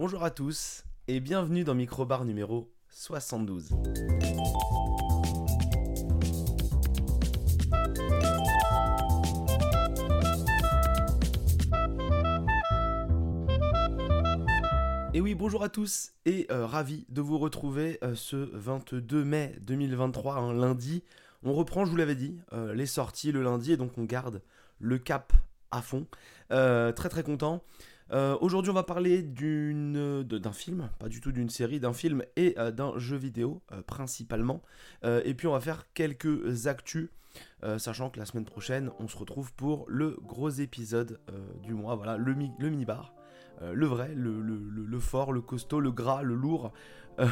Bonjour 0.00 0.22
à 0.22 0.30
tous 0.30 0.84
et 1.08 1.18
bienvenue 1.18 1.64
dans 1.64 1.74
Microbar 1.74 2.24
numéro 2.24 2.72
72. 2.88 3.70
Et 15.14 15.20
oui, 15.20 15.34
bonjour 15.34 15.64
à 15.64 15.68
tous 15.68 16.12
et 16.26 16.46
euh, 16.52 16.64
ravi 16.64 17.04
de 17.08 17.20
vous 17.20 17.38
retrouver 17.38 17.98
euh, 18.04 18.14
ce 18.14 18.36
22 18.36 19.24
mai 19.24 19.56
2023, 19.62 20.36
un 20.36 20.54
lundi. 20.54 21.02
On 21.42 21.54
reprend, 21.54 21.84
je 21.84 21.90
vous 21.90 21.96
l'avais 21.96 22.14
dit, 22.14 22.38
euh, 22.52 22.72
les 22.72 22.86
sorties 22.86 23.32
le 23.32 23.42
lundi 23.42 23.72
et 23.72 23.76
donc 23.76 23.98
on 23.98 24.04
garde 24.04 24.42
le 24.78 24.98
cap 24.98 25.32
à 25.72 25.82
fond. 25.82 26.06
très 26.50 27.08
très 27.08 27.24
content. 27.24 27.64
Aujourd'hui, 28.10 28.70
on 28.70 28.74
va 28.74 28.84
parler 28.84 29.22
d'un 29.22 30.52
film, 30.52 30.88
pas 30.98 31.08
du 31.08 31.20
tout 31.20 31.30
d'une 31.30 31.50
série, 31.50 31.78
d'un 31.78 31.92
film 31.92 32.22
et 32.36 32.54
d'un 32.74 32.98
jeu 32.98 33.16
vidéo 33.16 33.62
principalement. 33.86 34.62
et 35.04 35.34
puis 35.34 35.46
on 35.46 35.52
va 35.52 35.60
faire 35.60 35.84
quelques 35.92 36.66
actus. 36.66 37.08
sachant 37.76 38.08
que 38.08 38.18
la 38.18 38.24
semaine 38.24 38.46
prochaine, 38.46 38.90
on 38.98 39.08
se 39.08 39.16
retrouve 39.16 39.52
pour 39.52 39.84
le 39.88 40.16
gros 40.22 40.48
épisode 40.48 41.20
du 41.62 41.74
mois, 41.74 41.96
voilà, 41.96 42.16
le, 42.16 42.32
le 42.32 42.70
mini-bar. 42.70 43.12
Euh, 43.62 43.72
le 43.74 43.86
vrai, 43.86 44.12
le, 44.14 45.00
fort, 45.00 45.32
le 45.32 45.40
costaud, 45.40 45.80
le 45.80 45.90
gras, 45.90 46.22
le 46.22 46.34
lourd, 46.34 46.72
euh, 47.18 47.26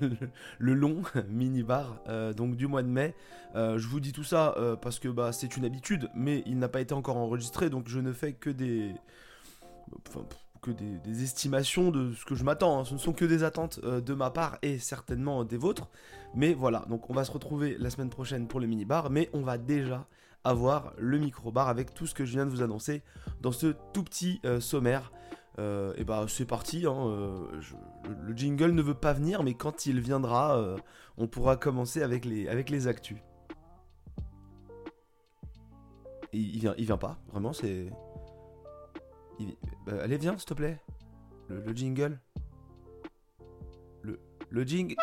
le, 0.58 0.74
long 0.74 1.02
mini-bar 1.28 2.00
euh, 2.08 2.32
donc 2.32 2.56
du 2.56 2.66
mois 2.66 2.82
de 2.82 2.88
mai. 2.88 3.14
je 3.54 3.86
vous 3.86 4.00
dis 4.00 4.12
tout 4.12 4.24
ça 4.24 4.54
parce 4.80 4.98
que 4.98 5.08
bah, 5.08 5.32
c'est 5.32 5.56
une 5.56 5.64
habitude, 5.64 6.08
mais 6.14 6.42
il 6.46 6.58
n'a 6.58 6.68
pas 6.68 6.80
été 6.80 6.94
encore 6.94 7.16
enregistré, 7.16 7.70
donc 7.70 7.88
je 7.88 8.00
ne 8.00 8.12
fais 8.12 8.32
que 8.32 8.50
des... 8.50 8.94
que 10.62 10.70
des, 10.70 11.22
estimations 11.22 11.90
de 11.90 12.12
ce 12.12 12.24
que 12.24 12.34
je 12.34 12.44
m'attends. 12.44 12.80
Hein. 12.80 12.84
Ce 12.84 12.94
ne 12.94 12.98
sont 12.98 13.12
que 13.12 13.24
des 13.24 13.44
attentes 13.44 13.80
de 13.80 14.14
ma 14.14 14.30
part 14.30 14.58
et 14.62 14.78
certainement 14.78 15.44
des 15.44 15.56
vôtres. 15.56 15.88
Mais 16.34 16.54
voilà, 16.54 16.84
donc 16.88 17.08
on 17.10 17.14
va 17.14 17.24
se 17.24 17.30
retrouver 17.30 17.76
la 17.78 17.90
semaine 17.90 18.10
prochaine 18.10 18.48
pour 18.48 18.60
le 18.60 18.66
mini-bar, 18.66 19.10
mais 19.10 19.30
on 19.32 19.42
va 19.42 19.58
déjà 19.58 20.06
avoir 20.44 20.92
le 20.98 21.18
micro-bar 21.18 21.68
avec 21.68 21.94
tout 21.94 22.06
ce 22.06 22.14
que 22.14 22.24
je 22.24 22.32
viens 22.32 22.46
de 22.46 22.50
vous 22.50 22.62
annoncer 22.62 23.02
dans 23.40 23.52
ce 23.52 23.74
tout 23.92 24.04
petit 24.04 24.40
sommaire 24.60 25.12
euh, 25.58 25.94
et 25.96 26.04
bah 26.04 26.26
c'est 26.28 26.44
parti, 26.44 26.84
hein, 26.86 27.06
euh, 27.08 27.46
le, 28.04 28.36
jingle 28.36 28.72
ne 28.72 28.82
veut 28.82 28.94
pas 28.94 29.14
venir, 29.14 29.42
mais 29.42 29.54
quand 29.54 29.86
il 29.86 30.00
viendra, 30.00 30.58
euh, 30.58 30.76
on 31.16 31.28
pourra 31.28 31.56
commencer 31.56 32.02
avec 32.02 32.24
les, 32.26 32.46
avec 32.48 32.68
les 32.68 32.88
actus. 32.88 33.18
il, 36.32 36.58
vient, 36.58 36.74
il 36.76 36.84
vient 36.84 36.98
pas, 36.98 37.18
vraiment, 37.32 37.54
c'est... 37.54 37.90
Bah, 39.86 39.92
allez, 40.02 40.16
viens, 40.16 40.36
s'il 40.36 40.48
te 40.48 40.54
plaît. 40.54 40.78
Le, 41.48 41.72
jingle. 41.74 42.18
Le, 44.02 44.18
le 44.50 44.62
jingle... 44.64 44.96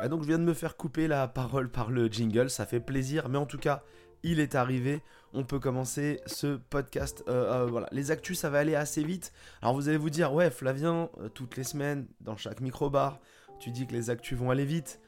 Ah, 0.00 0.08
donc 0.08 0.22
je 0.22 0.28
viens 0.28 0.38
de 0.38 0.44
me 0.44 0.54
faire 0.54 0.76
couper 0.76 1.08
la 1.08 1.26
parole 1.26 1.68
par 1.68 1.90
le 1.90 2.06
jingle, 2.06 2.50
ça 2.50 2.66
fait 2.66 2.78
plaisir, 2.78 3.28
mais 3.28 3.38
en 3.38 3.46
tout 3.46 3.58
cas, 3.58 3.82
il 4.22 4.38
est 4.38 4.54
arrivé. 4.54 5.02
On 5.32 5.44
peut 5.44 5.58
commencer 5.58 6.20
ce 6.26 6.56
podcast. 6.56 7.24
Euh, 7.28 7.64
euh, 7.64 7.66
voilà, 7.66 7.88
les 7.92 8.10
actus, 8.10 8.38
ça 8.38 8.48
va 8.48 8.58
aller 8.58 8.74
assez 8.74 9.02
vite. 9.02 9.32
Alors 9.60 9.74
vous 9.74 9.88
allez 9.88 9.98
vous 9.98 10.10
dire, 10.10 10.32
ouais, 10.32 10.50
Flavien, 10.50 11.10
euh, 11.20 11.28
toutes 11.28 11.56
les 11.56 11.64
semaines, 11.64 12.06
dans 12.20 12.36
chaque 12.36 12.60
micro-bar, 12.60 13.18
tu 13.58 13.70
dis 13.70 13.86
que 13.86 13.92
les 13.92 14.08
actus 14.08 14.38
vont 14.38 14.50
aller 14.50 14.64
vite. 14.64 15.00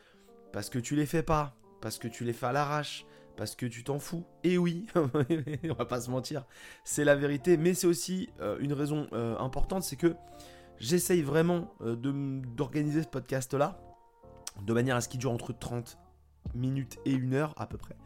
Parce 0.53 0.69
que 0.69 0.79
tu 0.79 0.97
les 0.97 1.07
fais 1.07 1.23
pas. 1.23 1.55
Parce 1.81 1.99
que 1.99 2.09
tu 2.09 2.25
les 2.25 2.33
fais 2.33 2.47
à 2.47 2.53
l'arrache. 2.53 3.07
Parce 3.41 3.57
que 3.57 3.65
tu 3.65 3.85
t'en 3.85 3.99
fous. 3.99 4.27
Et 4.45 4.59
oui, 4.59 4.85
on 4.95 5.73
va 5.73 5.87
pas 5.87 6.03
se 6.03 6.11
mentir. 6.11 6.45
C'est 6.85 7.05
la 7.05 7.17
vérité. 7.17 7.57
Mais 7.57 7.73
c'est 7.73 7.87
aussi 7.87 8.29
une 8.61 8.75
raison 8.75 9.09
importante, 9.39 9.83
c'est 9.83 9.97
que 9.97 10.15
j'essaye 10.79 11.23
vraiment 11.23 11.73
d'organiser 11.81 13.03
ce 13.03 13.09
podcast-là. 13.09 13.81
De 14.61 14.75
manière 14.75 14.95
à 14.95 15.01
ce 15.01 15.09
qu'il 15.09 15.21
dure 15.21 15.31
entre 15.31 15.55
30 15.55 15.97
minutes 16.55 16.99
et 17.07 17.13
une 17.13 17.33
heure 17.33 17.55
à 17.57 17.67
peu 17.67 17.79
près. 17.79 17.97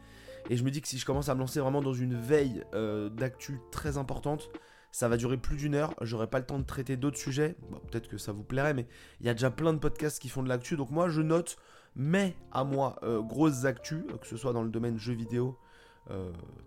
Et 0.49 0.55
je 0.55 0.63
me 0.63 0.71
dis 0.71 0.79
que 0.79 0.87
si 0.87 0.97
je 0.97 1.05
commence 1.05 1.27
à 1.27 1.35
me 1.35 1.41
lancer 1.41 1.59
vraiment 1.59 1.81
dans 1.81 1.93
une 1.93 2.15
veille 2.15 2.63
euh, 2.73 3.09
d'actu 3.09 3.59
très 3.73 3.97
importante, 3.97 4.49
ça 4.93 5.09
va 5.09 5.17
durer 5.17 5.35
plus 5.35 5.57
d'une 5.57 5.75
heure. 5.75 5.93
J'aurai 5.99 6.27
pas 6.27 6.39
le 6.39 6.45
temps 6.45 6.59
de 6.59 6.63
traiter 6.63 6.95
d'autres 6.95 7.17
sujets. 7.17 7.57
Peut-être 7.91 8.07
que 8.07 8.17
ça 8.17 8.31
vous 8.31 8.45
plairait, 8.45 8.73
mais 8.73 8.87
il 9.19 9.25
y 9.25 9.29
a 9.29 9.33
déjà 9.33 9.51
plein 9.51 9.73
de 9.73 9.79
podcasts 9.79 10.21
qui 10.21 10.29
font 10.29 10.43
de 10.43 10.47
l'actu. 10.47 10.77
Donc 10.77 10.91
moi, 10.91 11.09
je 11.09 11.21
note, 11.21 11.57
mais 11.95 12.35
à 12.51 12.63
moi, 12.63 12.97
euh, 13.03 13.21
grosses 13.21 13.65
actus, 13.65 14.03
euh, 14.09 14.17
que 14.17 14.27
ce 14.27 14.37
soit 14.37 14.53
dans 14.53 14.63
le 14.63 14.69
domaine 14.69 14.97
jeux 14.97 15.13
vidéo, 15.13 15.57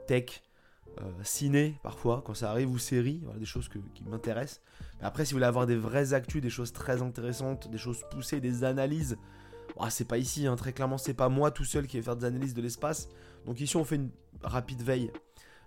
tech, 0.09 0.43
ciné 1.23 1.79
parfois, 1.85 2.25
quand 2.27 2.35
ça 2.35 2.51
arrive, 2.51 2.73
ou 2.73 2.79
séries, 2.79 3.23
des 3.37 3.45
choses 3.45 3.69
qui 3.69 4.03
m'intéressent. 4.03 4.61
Mais 4.99 5.07
après, 5.07 5.25
si 5.25 5.33
vous 5.33 5.37
voulez 5.37 5.47
avoir 5.47 5.65
des 5.65 5.77
vraies 5.77 6.13
actus, 6.13 6.43
des 6.43 6.51
choses 6.51 6.73
très 6.73 7.03
intéressantes, 7.03 7.71
des 7.71 7.79
choses 7.79 8.03
poussées, 8.11 8.41
des 8.41 8.65
analyses, 8.65 9.17
c'est 9.91 10.09
pas 10.09 10.19
ici, 10.19 10.49
hein, 10.49 10.57
très 10.57 10.73
clairement, 10.73 10.99
c'est 10.99 11.15
pas 11.15 11.29
moi 11.29 11.53
tout 11.53 11.65
seul 11.65 11.87
qui 11.87 11.99
vais 11.99 12.03
faire 12.03 12.17
des 12.17 12.25
analyses 12.25 12.55
de 12.55 12.63
l'espace. 12.63 13.09
Donc 13.47 13.61
ici, 13.61 13.77
on 13.77 13.85
fait 13.85 13.95
une 13.95 14.11
rapide 14.43 14.83
veille 14.83 15.13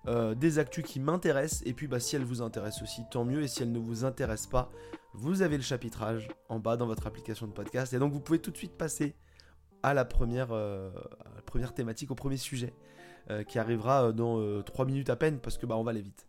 euh, 0.08 0.34
des 0.34 0.58
actus 0.58 0.84
qui 0.84 1.00
m'intéressent. 1.00 1.62
Et 1.66 1.74
puis, 1.74 1.88
bah, 1.88 2.00
si 2.00 2.16
elles 2.16 2.24
vous 2.24 2.42
intéressent 2.42 2.84
aussi, 2.84 3.04
tant 3.12 3.24
mieux. 3.24 3.44
Et 3.44 3.48
si 3.48 3.62
elles 3.62 3.72
ne 3.72 3.80
vous 3.80 4.04
intéressent 4.04 4.50
pas, 4.50 4.72
vous 5.14 5.42
avez 5.42 5.58
le 5.58 5.64
chapitrage 5.64 6.28
en 6.50 6.60
bas 6.60 6.78
dans 6.78 6.88
votre 6.88 7.06
application 7.08 7.48
de 7.48 7.52
podcast. 7.52 7.94
Et 7.94 8.00
donc, 8.00 8.12
vous 8.12 8.20
pouvez 8.20 8.40
tout 8.40 8.52
de 8.52 8.58
suite 8.58 8.78
passer 8.78 9.16
à 9.84 9.94
la 9.94 10.06
première, 10.06 10.50
euh, 10.52 10.90
première 11.46 11.74
thématique, 11.74 12.12
au 12.12 12.16
premier 12.16 12.38
sujet, 12.38 12.74
euh, 13.30 13.44
qui 13.44 13.60
arrivera 13.60 14.12
dans 14.12 14.62
3 14.64 14.86
minutes 14.86 15.10
à 15.10 15.16
peine, 15.16 15.40
parce 15.40 15.58
que 15.58 15.66
bah, 15.66 15.78
on 15.78 15.84
va 15.84 15.92
aller 15.92 16.02
vite. 16.02 16.28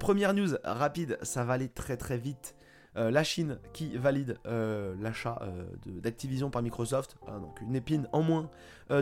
première 0.00 0.34
news 0.34 0.56
rapide, 0.64 1.18
ça 1.22 1.44
va 1.44 1.54
aller 1.54 1.68
très 1.68 1.96
très 1.96 2.18
vite. 2.18 2.56
Euh, 2.96 3.10
la 3.10 3.24
Chine 3.24 3.58
qui 3.74 3.96
valide 3.96 4.38
euh, 4.46 4.94
l'achat 5.00 5.38
euh, 5.42 5.66
d'Activision 5.86 6.48
par 6.48 6.62
Microsoft, 6.62 7.16
donc 7.26 7.60
une 7.60 7.76
épine 7.76 8.08
en 8.12 8.22
moins 8.22 8.50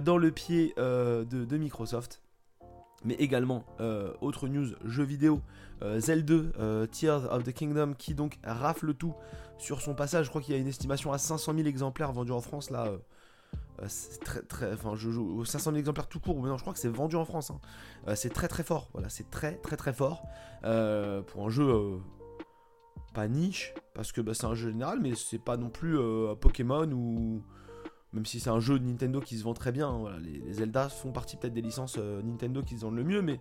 dans 0.03 0.17
le 0.17 0.31
pied 0.31 0.75
de, 0.77 1.57
Microsoft. 1.57 2.23
Mais 3.05 3.15
également, 3.15 3.65
autre 4.23 4.49
news, 4.49 4.69
jeu 4.87 5.05
vidéo, 5.05 5.43
Zelda 5.99 6.87
Tears 6.91 7.31
of 7.31 7.45
the 7.45 7.53
Kingdom 7.53 7.93
qui 7.93 8.15
donc 8.15 8.39
rafle 8.43 8.95
tout 8.95 9.15
sur 9.59 9.83
son 9.83 9.95
passage. 9.95 10.25
Je 10.25 10.31
crois 10.31 10.41
qu'il 10.41 10.55
y 10.55 10.59
a 10.59 10.61
une 10.61 10.69
estimation 10.69 11.13
à 11.13 11.19
500 11.19 11.55
000 11.55 11.69
exemplaires 11.69 12.13
vendus 12.13 12.33
en 12.33 12.41
France 12.41 12.71
là. 12.71 12.91
C'est 13.89 14.21
très 14.21 14.43
très 14.43 14.73
enfin 14.73 14.95
je 14.95 15.11
joue 15.11 15.45
500 15.45 15.71
000 15.71 15.79
exemplaires 15.79 16.09
tout 16.09 16.21
court 16.21 16.41
mais 16.41 16.49
non 16.49 16.57
je 16.57 16.63
crois 16.63 16.73
que 16.73 16.79
c'est 16.79 16.89
vendu 16.89 17.17
en 17.17 17.25
France 17.25 17.51
hein. 17.51 18.15
c'est 18.15 18.33
très 18.33 18.47
très 18.47 18.63
fort 18.63 18.89
voilà 18.93 19.09
c'est 19.09 19.31
très 19.31 19.57
très 19.57 19.77
très 19.77 19.93
fort 19.93 20.23
pour 20.63 21.47
un 21.47 21.51
jeu 21.51 21.99
pas 23.15 23.29
niche, 23.29 23.73
parce 23.95 24.13
que 24.13 24.21
bah, 24.21 24.35
c'est 24.35 24.45
un 24.45 24.55
jeu 24.55 24.71
général, 24.71 24.99
mais 25.01 25.15
c'est 25.15 25.39
pas 25.39 25.57
non 25.57 25.71
plus 25.71 25.99
euh, 25.99 26.35
Pokémon 26.35 26.91
ou. 26.93 27.43
Même 28.13 28.27
si 28.27 28.39
c'est 28.39 28.51
un 28.51 28.61
jeu 28.61 28.79
de 28.79 28.85
Nintendo 28.85 29.21
qui 29.21 29.37
se 29.37 29.43
vend 29.43 29.55
très 29.55 29.73
bien, 29.73 29.89
hein, 29.89 30.19
les, 30.21 30.53
Zelda 30.53 30.89
font 30.89 31.11
partie 31.11 31.37
peut-être 31.37 31.53
des 31.53 31.63
licences 31.63 31.97
euh, 31.99 32.23
Nintendo 32.23 32.63
qui 32.63 32.77
se 32.77 32.83
vendent 32.83 32.95
le 32.95 33.03
mieux, 33.03 33.23
mais 33.23 33.41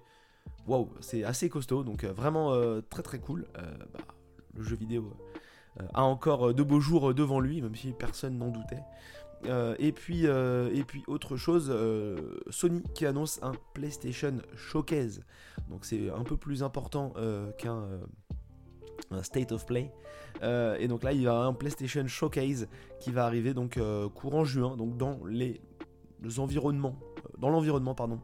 waouh, 0.65 0.89
c'est 0.99 1.23
assez 1.23 1.47
costaud, 1.47 1.83
donc 1.83 2.03
euh, 2.03 2.11
vraiment 2.11 2.55
très 2.89 3.03
très 3.03 3.19
cool. 3.19 3.45
Bah, 3.53 3.99
le 4.55 4.63
jeu 4.63 4.75
vidéo 4.75 5.15
a 5.93 6.03
encore 6.03 6.55
de 6.55 6.63
beaux 6.63 6.79
jours 6.79 7.13
devant 7.13 7.39
lui, 7.39 7.61
même 7.61 7.75
si 7.75 7.91
personne 7.93 8.37
n'en 8.37 8.49
doutait. 8.49 8.83
Et, 9.79 9.91
puis, 9.91 10.25
et 10.25 10.83
puis 10.85 11.03
autre 11.07 11.37
chose, 11.37 11.73
Sony 12.49 12.83
qui 12.93 13.05
annonce 13.05 13.39
un 13.41 13.53
PlayStation 13.73 14.37
Showcase. 14.55 15.21
Donc 15.69 15.85
c'est 15.85 16.09
un 16.09 16.23
peu 16.23 16.37
plus 16.37 16.63
important 16.63 17.13
qu'un 17.57 17.87
un 19.11 19.23
State 19.23 19.51
of 19.51 19.65
Play. 19.65 19.91
Euh, 20.41 20.75
et 20.79 20.87
donc 20.87 21.03
là, 21.03 21.13
il 21.13 21.21
y 21.21 21.27
aura 21.27 21.45
un 21.45 21.53
PlayStation 21.53 22.05
Showcase 22.07 22.67
qui 22.99 23.11
va 23.11 23.25
arriver 23.25 23.53
donc 23.53 23.77
euh, 23.77 24.09
courant 24.09 24.45
juin, 24.45 24.75
donc 24.75 24.97
dans 24.97 25.19
les, 25.25 25.61
environnements, 26.37 26.97
euh, 27.17 27.29
dans 27.37 27.49
l'environnement 27.49 27.95
pardon, 27.95 28.19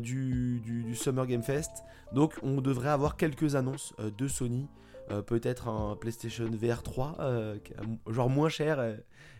du, 0.00 0.94
Summer 0.94 1.26
Game 1.26 1.42
Fest. 1.42 1.70
Donc 2.12 2.34
on 2.42 2.60
devrait 2.60 2.90
avoir 2.90 3.16
quelques 3.16 3.54
annonces 3.54 3.94
de 3.98 4.28
Sony. 4.28 4.68
Peut-être 5.26 5.68
un 5.68 5.96
PlayStation 5.96 6.48
VR 6.50 6.82
3, 6.82 7.16
genre 8.08 8.30
moins 8.30 8.48
cher 8.48 8.82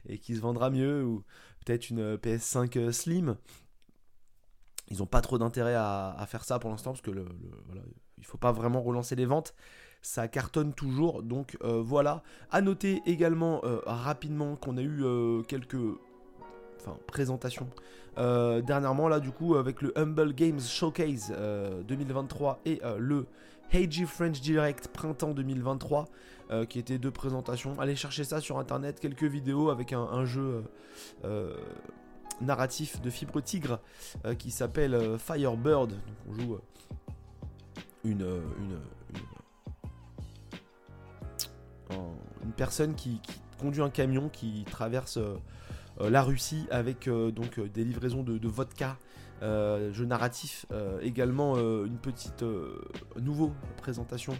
et, 0.08 0.18
qui 0.18 0.34
se 0.34 0.40
vendra 0.40 0.70
mieux, 0.70 1.04
ou 1.04 1.22
peut-être 1.64 1.90
une 1.90 2.16
PS5 2.16 2.90
Slim. 2.92 3.36
Ils 4.90 4.98
n'ont 4.98 5.06
pas 5.06 5.20
trop 5.22 5.38
d'intérêt 5.38 5.74
à, 5.74 6.24
faire 6.28 6.44
ça 6.44 6.58
pour 6.58 6.70
l'instant 6.70 6.90
parce 6.92 7.02
que 7.02 7.10
le, 7.10 7.24
il 8.18 8.24
faut 8.26 8.38
pas 8.38 8.52
vraiment 8.52 8.82
relancer 8.82 9.16
les 9.16 9.26
ventes 9.26 9.54
ça 10.04 10.28
cartonne 10.28 10.72
toujours. 10.72 11.22
Donc 11.22 11.56
euh, 11.64 11.82
voilà. 11.82 12.22
À 12.50 12.60
noter 12.60 13.02
également 13.06 13.64
euh, 13.64 13.80
rapidement 13.86 14.56
qu'on 14.56 14.76
a 14.76 14.82
eu 14.82 15.02
euh, 15.02 15.42
quelques 15.42 15.76
enfin, 16.80 16.96
présentations 17.06 17.68
dernièrement 18.16 19.08
là 19.08 19.18
du 19.18 19.32
coup 19.32 19.56
avec 19.56 19.82
le 19.82 19.92
Humble 19.98 20.34
Games 20.34 20.60
Showcase 20.60 21.34
2023 21.88 22.60
et 22.64 22.80
le 22.96 23.26
Heiji 23.72 24.06
French 24.06 24.40
Direct 24.40 24.88
printemps 24.88 25.32
2023 25.34 26.06
qui 26.68 26.78
étaient 26.78 26.98
deux 26.98 27.10
présentations. 27.10 27.78
Allez 27.80 27.96
chercher 27.96 28.22
ça 28.22 28.40
sur 28.40 28.58
internet, 28.58 29.00
quelques 29.00 29.24
vidéos 29.24 29.70
avec 29.70 29.92
un, 29.92 30.24
jeu 30.24 30.62
narratif 32.40 33.00
de 33.00 33.10
fibre 33.10 33.40
tigre 33.40 33.80
qui 34.38 34.50
s'appelle 34.50 35.18
Firebird. 35.18 35.90
Donc 35.90 36.00
on 36.28 36.34
joue 36.34 36.58
une, 38.04 38.22
une, 42.42 42.52
personne 42.56 42.94
qui, 42.94 43.20
conduit 43.58 43.82
un 43.82 43.90
camion 43.90 44.28
qui 44.28 44.64
traverse 44.70 45.18
la 46.00 46.22
Russie 46.22 46.66
avec 46.70 47.08
donc 47.08 47.60
des 47.60 47.84
livraisons 47.84 48.22
de, 48.22 48.48
vodka. 48.48 48.96
jeu 49.40 50.04
narratif, 50.04 50.66
également 51.00 51.56
une 51.56 51.98
petite 51.98 52.44
nouveau 53.20 53.52
présentation 53.76 54.34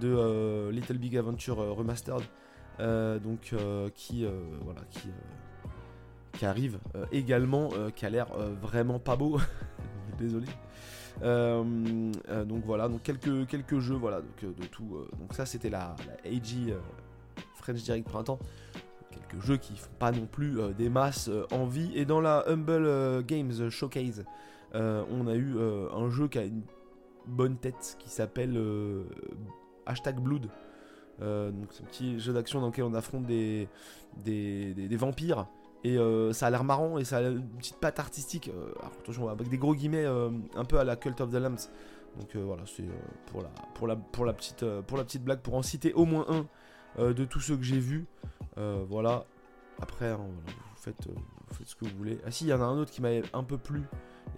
de 0.00 0.70
Little 0.70 0.98
Big 0.98 1.16
Adventure 1.16 1.56
Remastered, 1.58 2.24
donc 2.78 3.54
qui 3.94 4.26
voilà 4.64 4.82
qui 4.90 5.08
qui 6.32 6.44
arrive 6.44 6.78
également, 7.12 7.70
qui 7.94 8.04
a 8.06 8.10
l'air 8.10 8.28
vraiment 8.60 8.98
pas 8.98 9.16
beau. 9.16 9.38
Désolé. 10.18 10.46
donc 11.20 12.64
voilà, 12.64 12.88
donc 12.88 13.02
quelques, 13.02 13.46
quelques 13.46 13.78
jeux, 13.78 13.96
voilà, 13.96 14.22
donc, 14.22 14.56
de 14.56 14.66
tout. 14.66 15.06
donc 15.18 15.34
ça 15.34 15.46
c'était 15.46 15.70
la, 15.70 15.94
la, 16.06 16.30
AG 16.30 16.74
French 17.54 17.82
Direct 17.82 18.06
Printemps. 18.08 18.38
Jeux 19.40 19.56
qui 19.56 19.76
font 19.76 19.90
pas 19.98 20.12
non 20.12 20.26
plus 20.26 20.58
des 20.76 20.88
masses 20.88 21.30
en 21.50 21.66
vie. 21.66 21.90
Et 21.94 22.04
dans 22.04 22.20
la 22.20 22.44
Humble 22.48 23.24
Games 23.24 23.70
Showcase, 23.70 24.24
on 24.74 25.26
a 25.26 25.34
eu 25.34 25.56
un 25.58 26.10
jeu 26.10 26.28
qui 26.28 26.38
a 26.38 26.44
une 26.44 26.62
bonne 27.26 27.56
tête 27.56 27.96
qui 27.98 28.08
s'appelle 28.08 28.58
Hashtag 29.86 30.20
Blood. 30.20 30.48
donc 31.20 31.68
c'est 31.70 31.82
un 31.82 31.86
petit 31.86 32.20
jeu 32.20 32.32
d'action 32.32 32.60
dans 32.60 32.68
lequel 32.68 32.84
on 32.84 32.94
affronte 32.94 33.26
des, 33.26 33.68
vampires 34.92 35.46
et 35.86 35.98
euh, 35.98 36.32
ça 36.32 36.48
a 36.48 36.50
l'air 36.50 36.64
marrant 36.64 36.98
et 36.98 37.04
ça 37.04 37.18
a 37.18 37.22
une 37.22 37.48
petite 37.58 37.76
patte 37.76 38.00
artistique. 38.00 38.48
Euh, 38.48 38.72
attention, 39.00 39.28
avec 39.28 39.48
des 39.48 39.56
gros 39.56 39.72
guillemets 39.72 40.04
euh, 40.04 40.30
un 40.56 40.64
peu 40.64 40.80
à 40.80 40.84
la 40.84 40.96
Cult 40.96 41.20
of 41.20 41.30
the 41.30 41.34
Lambs. 41.34 41.70
Donc 42.18 42.34
voilà, 42.34 42.62
c'est 42.64 42.82
pour, 43.26 43.42
la, 43.42 43.48
pour, 43.74 43.86
la, 43.86 43.94
pour, 43.94 44.24
la 44.24 44.32
petite, 44.32 44.64
pour 44.86 44.96
la 44.96 45.04
petite 45.04 45.22
blague, 45.22 45.40
pour 45.40 45.54
en 45.54 45.62
citer 45.62 45.92
au 45.92 46.06
moins 46.06 46.24
un 46.28 46.46
de 46.98 47.24
tous 47.24 47.40
ceux 47.40 47.56
que 47.56 47.62
j'ai 47.62 47.78
vus. 47.78 48.06
voilà. 48.56 49.24
Après, 49.80 50.10
hein, 50.10 50.18
vous, 50.18 50.52
faites, 50.76 51.06
vous 51.06 51.54
faites 51.54 51.68
ce 51.68 51.76
que 51.76 51.84
vous 51.84 51.96
voulez. 51.96 52.18
Ah 52.26 52.30
si, 52.30 52.44
il 52.44 52.48
y 52.48 52.52
en 52.52 52.60
a 52.60 52.64
un 52.64 52.78
autre 52.78 52.90
qui 52.90 53.02
m'a 53.02 53.10
un 53.32 53.44
peu 53.44 53.58
plu. 53.58 53.82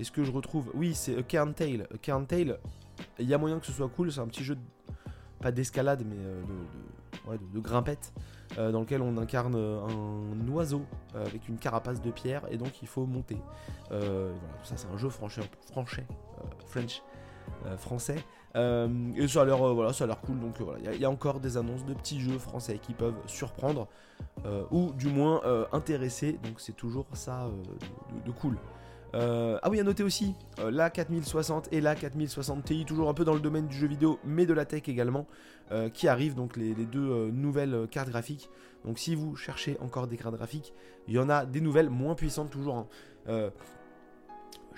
Est-ce 0.00 0.10
que 0.10 0.25
je 0.25 0.32
retrouve? 0.32 0.70
Oui, 0.75 0.94
c'est 0.94 1.14
Tale. 1.55 1.87
A 1.94 1.99
Cairn 1.99 2.26
Tale, 2.26 2.58
il 3.19 3.26
y 3.26 3.34
a 3.34 3.38
moyen 3.38 3.60
que 3.60 3.66
ce 3.66 3.72
soit 3.72 3.88
cool. 3.88 4.10
C'est 4.10 4.20
un 4.20 4.26
petit 4.26 4.44
jeu, 4.44 4.56
pas 5.40 5.52
d'escalade, 5.52 6.05
mais 6.05 6.16
de, 7.37 7.60
grimpette. 7.60 8.12
Euh, 8.56 8.72
dans 8.72 8.81
lequel 8.81 9.02
on 9.02 9.19
incarne 9.19 9.55
un 9.55 10.49
oiseau 10.49 10.87
euh, 11.14 11.26
avec 11.26 11.49
une 11.49 11.58
carapace 11.58 12.00
de 12.00 12.10
pierre 12.10 12.43
et 12.50 12.56
donc 12.56 12.81
il 12.81 12.88
faut 12.88 13.05
monter. 13.05 13.37
Euh, 13.93 14.32
voilà, 14.40 14.64
ça 14.64 14.76
c'est 14.76 14.88
un 14.88 14.96
jeu 14.96 15.10
français, 15.10 15.43
français, 15.70 16.06
French, 16.66 17.02
français. 17.76 18.25
Et 18.54 19.28
ça 19.28 19.42
a 19.42 19.44
l'air 19.44 19.58
voilà, 19.58 19.90
a 19.98 20.06
l'air 20.06 20.20
cool. 20.20 20.40
Donc 20.40 20.60
voilà, 20.60 20.92
il 20.94 21.00
y, 21.00 21.04
a 21.04 21.10
encore 21.10 21.40
des 21.40 21.56
annonces 21.56 21.84
de 21.84 21.94
petits 21.94 22.20
jeux 22.20 22.38
français 22.38 22.78
qui 22.78 22.92
peuvent 22.92 23.14
surprendre 23.26 23.88
ou 24.70 24.92
du 24.92 25.08
moins 25.08 25.42
intéresser. 25.72 26.38
Donc 26.42 26.60
c'est 26.60 26.76
toujours 26.76 27.06
ça 27.12 27.48
de, 28.24 28.32
cool. 28.32 28.56
ah 29.14 29.70
oui, 29.70 29.78
à 29.78 29.84
noter 29.84 30.02
aussi 30.02 30.34
la 30.58 30.90
4060 30.90 31.68
et 31.72 31.80
la 31.80 31.94
4060 31.94 32.64
Ti, 32.64 32.84
toujours 32.84 33.08
un 33.08 33.14
peu 33.14 33.24
dans 33.24 33.34
le 33.34 33.40
domaine 33.40 33.68
du 33.68 33.76
jeu 33.76 33.86
vidéo, 33.86 34.18
mais 34.24 34.46
de 34.46 34.54
la 34.54 34.64
tech 34.64 34.88
également. 34.88 35.26
Euh, 35.70 35.90
qui 35.90 36.08
arrivent, 36.08 36.34
donc 36.34 36.56
les, 36.56 36.72
deux 36.72 37.10
euh, 37.10 37.30
nouvelles 37.30 37.74
euh, 37.74 37.86
cartes 37.86 38.08
graphiques. 38.08 38.48
Donc 38.86 38.98
si 38.98 39.14
vous 39.14 39.36
cherchez 39.36 39.76
encore 39.80 40.06
des 40.06 40.16
cartes 40.16 40.34
graphiques, 40.34 40.72
il 41.08 41.12
y 41.12 41.18
en 41.18 41.28
a 41.28 41.44
des 41.44 41.60
nouvelles 41.60 41.90
moins 41.90 42.14
puissantes 42.14 42.48
toujours. 42.48 42.76
Hein. 43.28 43.50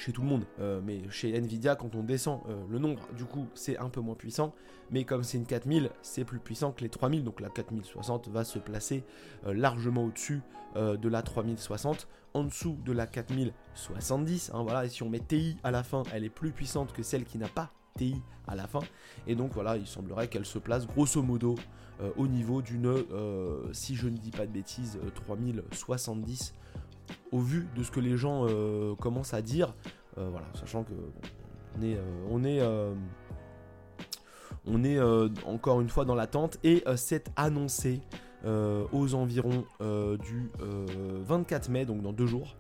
Chez 0.01 0.13
tout 0.13 0.23
le 0.23 0.29
monde, 0.29 0.45
mais 0.85 1.03
chez 1.11 1.37
Nvidia, 1.37 1.77
quand 1.77 1.95
on 1.95 2.03
descend 2.03 2.41
le 2.71 2.79
nombre, 2.79 3.03
du 3.17 3.25
coup, 3.25 3.47
c'est 3.55 3.79
un 3.79 3.89
peu 3.89 4.01
moins 4.01 4.15
puissant. 4.15 4.55
Mais 4.91 5.05
comme 5.05 5.23
c'est 5.23 5.39
une 5.39 5.47
4000, 5.47 5.91
c'est 6.03 6.25
plus 6.25 6.39
puissant 6.39 6.73
que 6.73 6.83
les 6.83 6.89
3000. 6.89 7.23
Donc 7.23 7.41
la 7.41 7.49
4060 7.49 8.29
va 8.29 8.45
se 8.45 8.59
placer 8.59 9.05
largement 9.45 10.05
au-dessus 10.05 10.41
de 10.77 11.09
la 11.09 11.23
3060, 11.23 12.09
en 12.35 12.45
dessous 12.45 12.79
de 12.85 12.93
la 12.93 13.07
4070. 13.07 14.53
Hein, 14.55 14.63
voilà, 14.63 14.85
et 14.85 14.89
si 14.89 15.03
on 15.03 15.11
met 15.11 15.21
TI 15.21 15.57
à 15.63 15.71
la 15.71 15.83
fin, 15.83 16.03
elle 16.13 16.25
est 16.25 16.31
plus 16.31 16.53
puissante 16.53 16.93
que 16.93 17.03
celle 17.03 17.25
qui 17.25 17.39
n'a 17.39 17.49
pas 17.49 17.71
TI 17.97 18.17
à 18.47 18.55
la 18.55 18.67
fin. 18.67 18.81
Et 19.27 19.35
donc 19.35 19.53
voilà, 19.53 19.77
il 19.77 19.87
semblerait 19.87 20.29
qu'elle 20.29 20.47
se 20.47 20.59
place 20.59 20.87
grosso 20.87 21.23
modo 21.23 21.57
euh, 22.01 22.11
au 22.17 22.27
niveau 22.27 22.63
d'une, 22.63 22.87
euh, 22.87 23.73
si 23.73 23.95
je 23.95 24.09
ne 24.09 24.17
dis 24.17 24.31
pas 24.31 24.47
de 24.47 24.53
bêtises, 24.53 24.99
3070 25.15 26.55
euh, 26.55 26.81
au 27.33 27.41
vu 27.41 27.69
de 27.77 27.83
ce 27.83 27.91
que 27.91 28.01
les 28.01 28.17
gens 28.17 28.47
commencent 28.99 29.35
à 29.35 29.43
dire. 29.43 29.75
voilà, 30.17 30.47
sachant 30.55 30.85
que 30.85 30.93
on 32.31 32.45
est, 32.45 32.61
est 34.85 35.01
encore 35.47 35.81
une 35.81 35.89
fois 35.89 36.05
dans 36.05 36.15
l'attente 36.15 36.59
et 36.65 36.85
c'est 36.97 37.31
annoncé 37.37 38.01
aux 38.45 39.15
environs 39.15 39.65
du 39.81 40.51
24 41.27 41.69
mai, 41.69 41.85
donc 41.85 42.03
dans 42.03 42.13
deux 42.13 42.27
jours, 42.27 42.57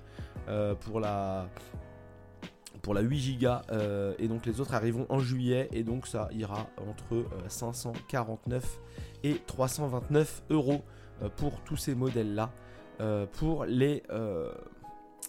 pour 0.81 1.01
la 1.01 1.49
pour 2.81 2.95
la 2.95 3.01
8 3.01 3.39
Go 3.39 3.49
euh, 3.71 4.15
et 4.19 4.29
donc 4.29 4.47
les 4.47 4.61
autres 4.61 4.75
arriveront 4.75 5.07
en 5.09 5.21
juillet 5.21 5.69
et 5.73 5.83
donc 5.83 6.07
ça 6.07 6.29
ira 6.33 6.69
entre 6.89 7.27
549 7.49 8.65
euh, 8.65 9.29
et 9.29 9.37
329 9.47 10.43
euros 10.51 10.83
euh, 11.23 11.29
pour 11.29 11.61
tous 11.63 11.77
ces 11.77 11.95
modèles 11.95 12.35
là 12.35 12.51
pour 13.33 13.65
les 13.65 14.03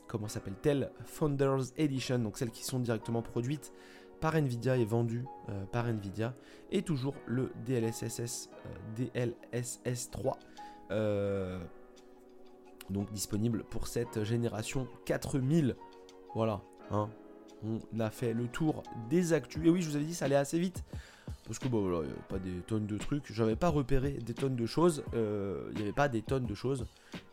comment 0.07 0.27
s'appelle-t-elle 0.27 0.91
Founders 1.05 1.71
Edition 1.77 2.19
donc 2.19 2.37
celles 2.37 2.51
qui 2.51 2.63
sont 2.63 2.79
directement 2.79 3.21
produites 3.21 3.71
par 4.19 4.35
Nvidia 4.35 4.77
et 4.77 4.85
vendues 4.85 5.25
par 5.71 5.87
Nvidia 5.87 6.33
et 6.71 6.81
toujours 6.81 7.15
le 7.25 7.51
DLSS 7.65 8.49
DLSS 8.95 10.11
3 10.11 10.37
donc 12.89 13.11
disponible 13.11 13.63
pour 13.63 13.87
cette 13.87 14.23
génération 14.23 14.87
4000 15.05 15.75
voilà 16.33 16.61
hein, 16.91 17.09
on 17.63 17.99
a 17.99 18.09
fait 18.09 18.33
le 18.33 18.47
tour 18.47 18.83
des 19.09 19.33
actus. 19.33 19.63
Et 19.65 19.69
oui, 19.69 19.81
je 19.81 19.89
vous 19.89 19.95
avais 19.95 20.05
dit, 20.05 20.13
ça 20.13 20.25
allait 20.25 20.35
assez 20.35 20.59
vite. 20.59 20.83
Parce 21.45 21.59
que 21.59 21.67
bon, 21.67 21.81
voilà, 21.81 21.99
il 22.03 22.07
n'y 22.07 22.13
avait 22.13 22.21
pas 22.29 22.39
des 22.39 22.61
tonnes 22.61 22.85
de 22.85 22.97
trucs. 22.97 23.31
J'avais 23.31 23.55
pas 23.55 23.69
repéré 23.69 24.11
des 24.11 24.33
tonnes 24.33 24.55
de 24.55 24.65
choses. 24.65 25.03
Euh, 25.13 25.69
il 25.71 25.77
n'y 25.77 25.83
avait 25.83 25.91
pas 25.91 26.07
des 26.07 26.21
tonnes 26.21 26.45
de 26.45 26.55
choses. 26.55 26.85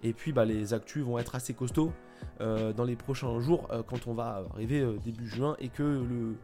Et 0.02 0.12
puis, 0.12 0.32
bah, 0.32 0.44
les 0.44 0.74
actus 0.74 1.04
vont 1.04 1.18
être 1.18 1.34
assez 1.34 1.54
costauds 1.54 1.92
euh, 2.40 2.72
dans 2.72 2.84
les 2.84 2.96
prochains 2.96 3.38
jours 3.40 3.68
euh, 3.70 3.82
quand 3.82 4.06
on 4.06 4.14
va 4.14 4.44
arriver 4.52 4.84
début 5.04 5.28
juin 5.28 5.56
et 5.58 5.68
que 5.68 5.82
le. 5.82 6.36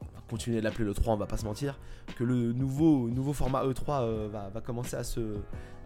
On 0.00 0.06
va 0.14 0.22
continuer 0.28 0.58
de 0.58 0.64
l'appeler 0.64 0.84
le 0.84 0.94
3, 0.94 1.14
on 1.14 1.16
va 1.16 1.26
pas 1.26 1.36
se 1.36 1.44
mentir. 1.44 1.78
Que 2.16 2.24
le 2.24 2.52
nouveau, 2.52 3.08
nouveau 3.08 3.32
format 3.32 3.64
E3 3.64 4.28
va, 4.28 4.60
commencer 4.60 4.96
à 4.96 5.04
se, 5.04 5.36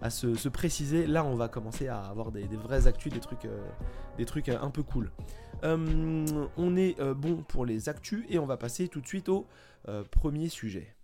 à 0.02 0.10
se, 0.10 0.48
préciser. 0.48 1.06
Là, 1.06 1.24
on 1.24 1.34
va 1.34 1.48
commencer 1.48 1.88
à 1.88 2.00
avoir 2.00 2.32
des, 2.32 2.46
vrais 2.56 2.86
actus, 2.86 3.12
des 3.12 3.20
trucs, 3.20 3.48
des 4.18 4.24
trucs 4.24 4.48
un 4.48 4.70
peu 4.70 4.82
cool. 4.82 5.10
Euh, 5.64 6.46
on 6.56 6.76
est 6.76 6.98
euh, 7.00 7.14
bon 7.14 7.36
pour 7.36 7.64
les 7.64 7.88
actus 7.88 8.24
et 8.28 8.38
on 8.38 8.46
va 8.46 8.56
passer 8.56 8.88
tout 8.88 9.00
de 9.00 9.06
suite 9.06 9.28
au 9.28 9.46
euh, 9.88 10.02
premier 10.10 10.48
sujet. 10.48 10.94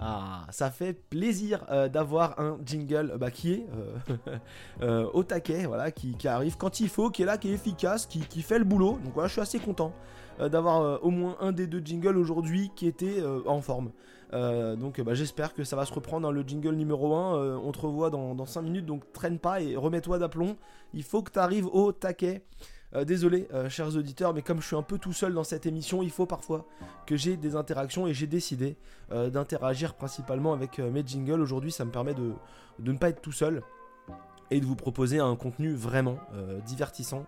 Ah, 0.00 0.46
ça 0.50 0.70
fait 0.70 0.94
plaisir 0.94 1.66
d'avoir 1.92 2.40
un 2.40 2.58
jingle 2.64 3.16
bah, 3.18 3.30
qui 3.30 3.52
est 3.52 3.66
au 5.12 5.22
taquet, 5.22 5.66
voilà, 5.66 5.90
qui, 5.90 6.16
arrive 6.26 6.56
quand 6.56 6.80
il 6.80 6.88
faut, 6.88 7.10
qui 7.10 7.22
est 7.22 7.26
là, 7.26 7.36
qui 7.36 7.50
est 7.50 7.52
efficace, 7.52 8.06
qui, 8.06 8.42
fait 8.42 8.58
le 8.58 8.64
boulot. 8.64 8.98
Donc 9.04 9.12
voilà, 9.12 9.28
je 9.28 9.32
suis 9.32 9.42
assez 9.42 9.58
content 9.58 9.92
d'avoir 10.38 11.04
au 11.04 11.10
moins 11.10 11.36
un 11.40 11.52
des 11.52 11.66
deux 11.66 11.82
jingles 11.84 12.16
aujourd'hui 12.16 12.72
qui 12.74 12.86
était 12.86 13.22
en 13.46 13.60
forme. 13.60 13.90
Donc 14.32 15.00
bah, 15.00 15.14
j'espère 15.14 15.54
que 15.54 15.64
ça 15.64 15.76
va 15.76 15.84
se 15.84 15.92
reprendre 15.92 16.22
dans 16.22 16.32
le 16.32 16.42
jingle 16.42 16.74
numéro 16.74 17.14
1. 17.14 17.58
on 17.58 17.72
te 17.72 17.80
revoit 17.80 18.10
dans, 18.10 18.34
dans 18.34 18.46
5 18.46 18.62
minutes, 18.62 18.86
donc 18.86 19.12
traîne 19.12 19.38
pas 19.38 19.60
et 19.60 19.76
remets-toi 19.76 20.18
d'aplomb. 20.18 20.56
Il 20.94 21.02
faut 21.02 21.22
que 21.22 21.32
tu 21.32 21.38
arrives 21.38 21.66
au 21.66 21.92
taquet. 21.92 22.42
Euh, 22.96 23.04
désolé, 23.04 23.46
euh, 23.54 23.68
chers 23.68 23.96
auditeurs, 23.96 24.34
mais 24.34 24.42
comme 24.42 24.60
je 24.60 24.66
suis 24.66 24.76
un 24.76 24.82
peu 24.82 24.98
tout 24.98 25.12
seul 25.12 25.32
dans 25.32 25.44
cette 25.44 25.64
émission, 25.64 26.02
il 26.02 26.10
faut 26.10 26.26
parfois 26.26 26.66
que 27.06 27.16
j'ai 27.16 27.36
des 27.36 27.54
interactions 27.54 28.08
et 28.08 28.14
j'ai 28.14 28.26
décidé 28.26 28.76
euh, 29.12 29.30
d'interagir 29.30 29.94
principalement 29.94 30.52
avec 30.52 30.78
mes 30.78 31.06
jingles. 31.06 31.40
Aujourd'hui, 31.40 31.70
ça 31.70 31.84
me 31.84 31.92
permet 31.92 32.14
de, 32.14 32.32
ne 32.80 32.98
pas 32.98 33.10
être 33.10 33.22
tout 33.22 33.32
seul 33.32 33.62
et 34.50 34.60
de 34.60 34.66
vous 34.66 34.74
proposer 34.74 35.20
un 35.20 35.36
contenu 35.36 35.72
vraiment 35.72 36.18
divertissant. 36.66 37.24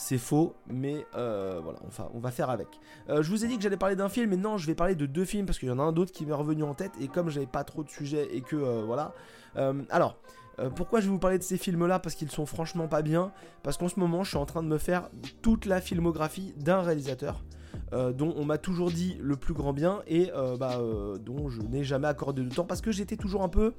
C'est 0.00 0.18
faux, 0.18 0.54
mais 0.68 1.04
voilà, 1.12 1.78
enfin, 1.86 2.08
on 2.14 2.20
va 2.20 2.30
faire 2.30 2.50
avec. 2.50 2.68
je 3.08 3.28
vous 3.28 3.44
ai 3.44 3.48
dit 3.48 3.56
que 3.56 3.62
j'allais 3.62 3.76
parler 3.76 3.96
d'un 3.96 4.08
film, 4.08 4.30
mais 4.30 4.36
non, 4.36 4.56
je 4.56 4.66
vais 4.66 4.74
parler 4.74 4.94
de 4.94 5.06
deux 5.06 5.24
films 5.24 5.44
parce 5.44 5.58
qu'il 5.58 5.68
y 5.68 5.72
en 5.72 5.78
a 5.78 5.82
un 5.82 5.92
d'autre 5.92 6.12
qui 6.12 6.24
m'est 6.24 6.32
revenu 6.32 6.62
en 6.62 6.74
tête. 6.74 6.92
Et 7.00 7.08
comme 7.08 7.30
j'avais 7.30 7.46
pas 7.46 7.64
trop 7.64 7.82
de 7.82 7.90
sujets 7.90 8.28
et 8.32 8.40
que 8.40 8.56
voilà. 8.84 9.12
alors, 9.90 10.16
euh, 10.58 10.70
pourquoi 10.70 11.00
je 11.00 11.06
vais 11.06 11.12
vous 11.12 11.18
parler 11.18 11.38
de 11.38 11.42
ces 11.42 11.56
films-là? 11.56 11.98
Parce 11.98 12.14
qu'ils 12.14 12.30
sont 12.30 12.46
franchement 12.46 12.88
pas 12.88 13.02
bien. 13.02 13.32
Parce 13.62 13.76
qu'en 13.76 13.88
ce 13.88 13.98
moment, 13.98 14.24
je 14.24 14.30
suis 14.30 14.38
en 14.38 14.46
train 14.46 14.62
de 14.62 14.68
me 14.68 14.78
faire 14.78 15.08
toute 15.42 15.66
la 15.66 15.80
filmographie 15.80 16.54
d'un 16.56 16.80
réalisateur. 16.80 17.42
Euh, 17.92 18.12
dont 18.12 18.34
on 18.36 18.44
m'a 18.44 18.58
toujours 18.58 18.90
dit 18.90 19.16
le 19.20 19.36
plus 19.36 19.54
grand 19.54 19.72
bien 19.72 20.02
et 20.06 20.30
euh, 20.34 20.56
bah, 20.56 20.78
dont 21.20 21.48
je 21.48 21.62
n'ai 21.62 21.84
jamais 21.84 22.08
accordé 22.08 22.42
de 22.42 22.54
temps 22.54 22.64
parce 22.64 22.80
que 22.82 22.90
j'étais 22.90 23.16
toujours 23.16 23.42
un 23.42 23.48
peu 23.48 23.72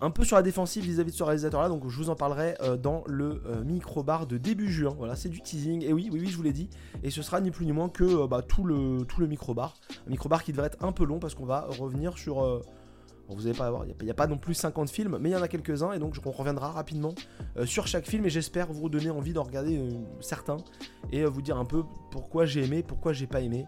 un 0.00 0.10
peu 0.10 0.24
sur 0.24 0.36
la 0.36 0.42
défensive 0.42 0.84
vis-à-vis 0.84 1.12
de 1.12 1.16
ce 1.16 1.22
réalisateur 1.22 1.62
là 1.62 1.68
donc 1.68 1.88
je 1.88 1.96
vous 1.96 2.10
en 2.10 2.16
parlerai 2.16 2.56
dans 2.82 3.04
le 3.06 3.40
micro-bar 3.64 4.26
de 4.26 4.38
début 4.38 4.70
juin. 4.70 4.94
Voilà 4.96 5.16
c'est 5.16 5.28
du 5.28 5.40
teasing. 5.40 5.82
Et 5.84 5.92
oui 5.92 6.08
oui 6.12 6.20
oui 6.20 6.28
je 6.28 6.36
vous 6.36 6.42
l'ai 6.42 6.52
dit. 6.52 6.68
Et 7.02 7.10
ce 7.10 7.22
sera 7.22 7.40
ni 7.40 7.50
plus 7.50 7.66
ni 7.66 7.72
moins 7.72 7.88
que 7.88 8.26
bah, 8.26 8.42
tout 8.42 8.64
le, 8.64 9.04
tout 9.06 9.20
le 9.20 9.26
micro-bar. 9.26 9.76
Un 10.06 10.10
micro-bar 10.10 10.42
qui 10.44 10.52
devrait 10.52 10.66
être 10.66 10.84
un 10.84 10.92
peu 10.92 11.04
long 11.04 11.18
parce 11.18 11.34
qu'on 11.34 11.46
va 11.46 11.66
revenir 11.78 12.18
sur 12.18 12.62
vous 13.28 13.42
n'allez 13.42 13.56
pas 13.56 13.66
avoir, 13.66 13.84
il 13.86 14.04
n'y 14.04 14.10
a, 14.10 14.14
pas 14.14 14.26
non 14.26 14.36
plus 14.36 14.54
50 14.54 14.90
films, 14.90 15.18
mais 15.20 15.30
il 15.30 15.32
y 15.32 15.36
en 15.36 15.42
a 15.42 15.48
quelques-uns, 15.48 15.92
et 15.92 15.98
donc 15.98 16.14
on 16.24 16.30
reviendra 16.30 16.70
rapidement 16.70 17.14
sur 17.64 17.86
chaque 17.86 18.06
film, 18.06 18.26
et 18.26 18.30
j'espère 18.30 18.72
vous 18.72 18.88
donner 18.88 19.10
envie 19.10 19.32
d'en 19.32 19.42
regarder 19.42 19.80
certains, 20.20 20.58
et 21.10 21.24
vous 21.24 21.42
dire 21.42 21.56
un 21.56 21.64
peu 21.64 21.84
pourquoi 22.10 22.44
j'ai 22.44 22.64
aimé, 22.64 22.82
pourquoi 22.82 23.12
j'ai 23.12 23.26
pas 23.26 23.40
aimé. 23.40 23.66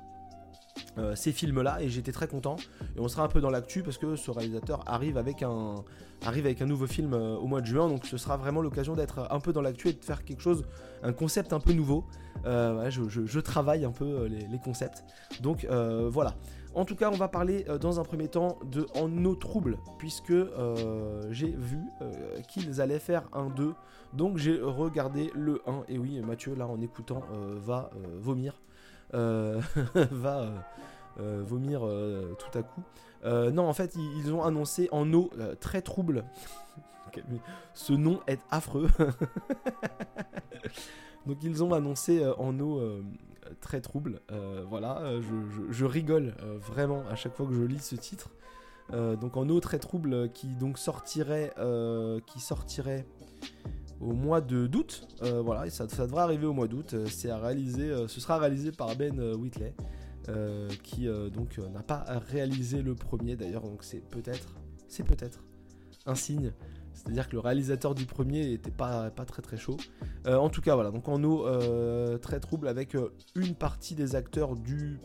Ces 1.15 1.33
films-là 1.33 1.83
et 1.83 1.89
j'étais 1.89 2.13
très 2.13 2.29
content. 2.29 2.57
Et 2.97 3.01
on 3.01 3.09
sera 3.09 3.25
un 3.25 3.29
peu 3.29 3.41
dans 3.41 3.51
l'actu 3.51 3.83
parce 3.83 3.99
que 3.99 4.17
ce 4.17 4.31
réalisateur 4.31 4.83
arrive 4.87 5.19
avec 5.19 5.43
un, 5.43 5.77
arrive 6.25 6.47
avec 6.47 6.63
un 6.63 6.67
nouveau 6.67 6.87
film 6.87 7.13
euh, 7.15 7.37
au 7.37 7.47
mois 7.47 7.61
de 7.61 7.67
juin, 7.67 7.89
donc 7.89 8.07
ce 8.07 8.17
sera 8.17 8.37
vraiment 8.37 8.63
l'occasion 8.63 8.95
d'être 8.95 9.27
un 9.31 9.41
peu 9.41 9.53
dans 9.53 9.63
l'actu 9.63 9.89
et 9.89 9.93
de 9.93 10.05
faire 10.05 10.25
quelque 10.25 10.43
chose, 10.43 10.65
un 11.03 11.13
concept 11.13 11.53
un 11.53 11.61
peu 11.61 11.73
nouveau. 11.73 12.05
Euh, 12.45 12.91
je, 12.91 13.41
travaille 13.41 13.85
un 13.85 13.91
peu 13.91 14.05
euh, 14.05 14.29
les, 14.29 14.59
concepts. 14.59 15.05
Donc 15.41 15.67
voilà. 16.11 16.35
En 16.75 16.85
tout 16.85 16.95
cas, 16.95 17.11
on 17.11 17.17
va 17.17 17.29
parler 17.29 17.65
dans 17.81 18.01
un 18.01 18.05
premier 18.05 18.29
temps 18.29 18.59
de 18.71 18.87
En 18.95 19.25
eau 19.25 19.35
trouble, 19.35 19.79
puisque 19.99 20.35
j'ai 21.31 21.55
vu 21.57 21.79
qu'ils 22.49 22.83
allaient 22.83 22.99
faire 22.99 23.23
un 23.33 23.49
2. 23.49 23.73
Donc 24.13 24.37
j'ai 24.37 24.61
regardé 24.61 25.31
le 25.35 25.63
1. 25.67 25.85
Et 25.89 25.99
oui, 25.99 26.21
Mathieu, 26.21 26.55
là, 26.55 26.67
en 26.67 26.81
écoutant, 26.83 27.23
va 27.65 27.91
vomir. 28.21 28.61
va 29.13 30.65
vomir 31.19 31.81
tout 32.39 32.59
à 32.59 32.63
coup. 32.63 32.83
Euh, 33.27 33.51
non, 33.51 33.67
en 33.67 33.73
fait, 33.73 33.97
ils, 33.97 34.33
ont 34.33 34.45
annoncé 34.45 34.89
en 34.93 35.13
eau 35.13 35.31
euh, 35.39 35.57
très 35.57 35.83
trouble. 35.83 36.25
Ce 37.75 37.93
nom 37.93 38.21
est 38.27 38.41
affreux. 38.51 38.89
Donc 41.27 41.43
ils 41.43 41.65
ont 41.65 41.73
annoncé 41.73 42.23
euh, 42.23 42.35
en 42.37 42.59
eau 42.61 42.81
très 43.61 43.81
trouble. 43.81 44.21
voilà, 44.69 45.03
je, 45.71 45.85
rigole 45.85 46.35
vraiment 46.59 47.03
à 47.11 47.17
chaque 47.17 47.35
fois 47.35 47.47
que 47.47 47.55
je 47.55 47.63
lis 47.63 47.81
ce 47.81 47.97
titre. 47.97 48.31
donc 48.93 49.37
en 49.37 49.49
eau 49.49 49.61
très 49.61 49.79
trouble 49.79 50.31
qui 50.33 50.49
donc 50.57 50.79
sortirait, 50.79 51.53
qui 52.27 52.41
sortirait 52.41 53.07
au 54.01 54.13
mois 54.13 54.41
de 54.41 54.67
d'août. 54.67 55.07
voilà, 55.21 55.69
ça, 55.71 55.89
ça, 55.89 56.07
devrait 56.07 56.23
arriver 56.23 56.47
au 56.47 56.53
mois 56.53 56.69
d'août. 56.69 56.95
C'est 57.07 57.31
à 57.31 57.39
réaliser, 57.39 57.93
ce 58.09 58.21
sera 58.21 58.39
réalisé 58.39 58.73
par 58.73 58.95
Ben 58.97 59.21
Whitley. 59.35 59.75
Euh, 60.29 60.69
qui 60.83 61.07
euh, 61.07 61.31
donc 61.31 61.57
euh, 61.59 61.69
n'a 61.69 61.85
pas 61.85 62.05
réalisé 62.33 62.83
le 62.83 62.97
premier 62.97 63.37
d'ailleurs, 63.37 63.63
donc 63.63 63.85
c'est 63.85 64.01
peut-être, 64.01 64.57
c'est 64.89 65.05
peut-être 65.05 65.45
un 66.05 66.17
signe. 66.17 66.53
C'est-à-dire 66.95 67.29
que 67.29 67.35
le 67.35 67.41
réalisateur 67.41 67.95
du 67.95 68.07
premier 68.07 68.53
était 68.53 68.73
pas, 68.73 69.11
pas 69.11 69.25
très 69.25 69.43
très 69.43 69.57
chaud. 69.57 69.77
en 70.27 70.49
tout 70.49 70.63
cas, 70.63 70.75
voilà, 70.75 70.91
donc 70.91 71.09
en 71.09 71.23
eau 71.23 71.47
très 72.19 72.41
trouble 72.41 72.69
avec 72.69 72.97
une 73.35 73.55
partie 73.55 73.95
des 73.95 74.17
acteurs 74.17 74.57
du 74.57 74.99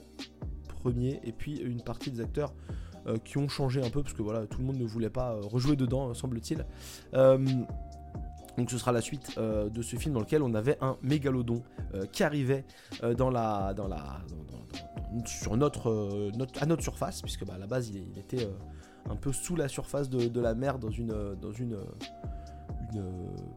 premier 0.68 1.20
et 1.26 1.34
puis 1.34 1.58
une 1.58 1.82
partie 1.82 2.10
des 2.10 2.22
acteurs 2.22 2.54
qui 3.26 3.38
ont 3.38 3.50
changé 3.50 3.84
un 3.84 3.90
peu 3.90 4.02
parce 4.02 4.14
que 4.14 4.22
voilà, 4.22 4.48
tout 4.48 4.60
le 4.60 4.66
monde 4.66 4.78
ne 4.78 4.86
voulait 4.86 5.10
pas 5.10 5.34
rejouer 5.42 5.76
dedans, 5.76 6.14
semble-t-il. 6.14 6.66
Donc 8.58 8.70
ce 8.70 8.78
sera 8.78 8.92
la 8.92 9.02
suite 9.02 9.38
de 9.40 9.82
ce 9.82 9.96
film 9.96 10.14
dans 10.14 10.20
lequel 10.20 10.44
on 10.44 10.54
avait 10.54 10.78
un 10.82 10.98
mégalodon 11.02 11.64
qui 12.12 12.24
arrivait 12.24 12.66
dans 13.18 13.30
la, 13.30 13.74
dans 13.74 13.88
la, 13.88 14.22
sur 15.26 15.58
notre, 15.58 15.90
euh, 15.90 16.32
notre, 16.36 16.62
à 16.62 16.66
notre 16.66 16.84
surface, 16.84 17.22
puisque 17.22 17.46
bah, 17.46 17.56
à 17.56 17.58
la 17.58 17.68
base 17.68 17.90
il, 17.90 18.18
était 18.18 18.46
euh, 18.46 19.10
un 19.10 19.16
peu 19.16 19.32
sous 19.32 19.56
la 19.56 19.68
surface 19.68 20.10
de, 20.10 20.42
la 20.42 20.54
mer 20.54 20.80
dans 20.80 20.90
une, 20.90 21.36
dans 21.42 21.52
une, 21.52 21.78
une 22.94 23.04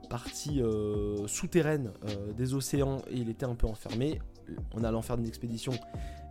partie 0.08 0.60
euh, 0.62 1.26
souterraine 1.26 1.92
des 2.36 2.54
océans 2.54 2.98
et 3.10 3.16
il 3.16 3.30
était 3.30 3.46
un 3.46 3.54
peu 3.54 3.66
enfermé. 3.66 4.20
En 4.74 4.84
allant 4.84 5.00
faire 5.00 5.16
une 5.16 5.26
expédition, 5.26 5.72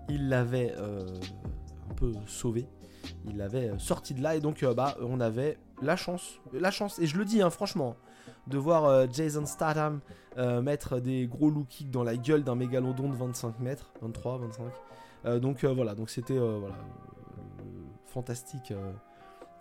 il 0.08 0.30
l'avait 0.30 0.76
un 0.76 1.94
peu 1.96 2.12
sauvé. 2.28 2.68
Il 3.26 3.38
l'avait 3.38 3.72
sorti 3.80 4.14
de 4.14 4.22
là 4.22 4.36
et 4.36 4.40
donc 4.40 4.64
bah, 4.76 4.96
on 5.02 5.20
avait 5.20 5.58
la 5.82 5.96
chance, 5.96 6.40
la 6.54 6.70
chance, 6.70 7.00
et 7.00 7.08
je 7.08 7.18
le 7.18 7.26
dis 7.26 7.42
hein, 7.42 7.50
franchement, 7.50 7.96
de 8.48 8.58
voir 8.58 9.12
Jason 9.12 9.46
Statham 9.46 10.00
mettre 10.38 11.00
des 11.00 11.28
gros 11.28 11.50
low 11.50 11.66
kicks 11.68 11.92
dans 11.92 12.04
la 12.04 12.18
gueule 12.18 12.44
d'un 12.44 12.56
mégalodon 12.56 13.10
de 13.10 13.16
25 13.16 13.60
mètres, 13.60 13.92
23, 14.02 14.38
25. 14.40 14.64
Euh, 15.26 15.40
donc 15.40 15.64
euh, 15.64 15.74
voilà, 15.74 15.96
donc 15.96 16.10
c'était 16.10 16.38
euh, 16.38 16.60
fantastique. 18.06 18.74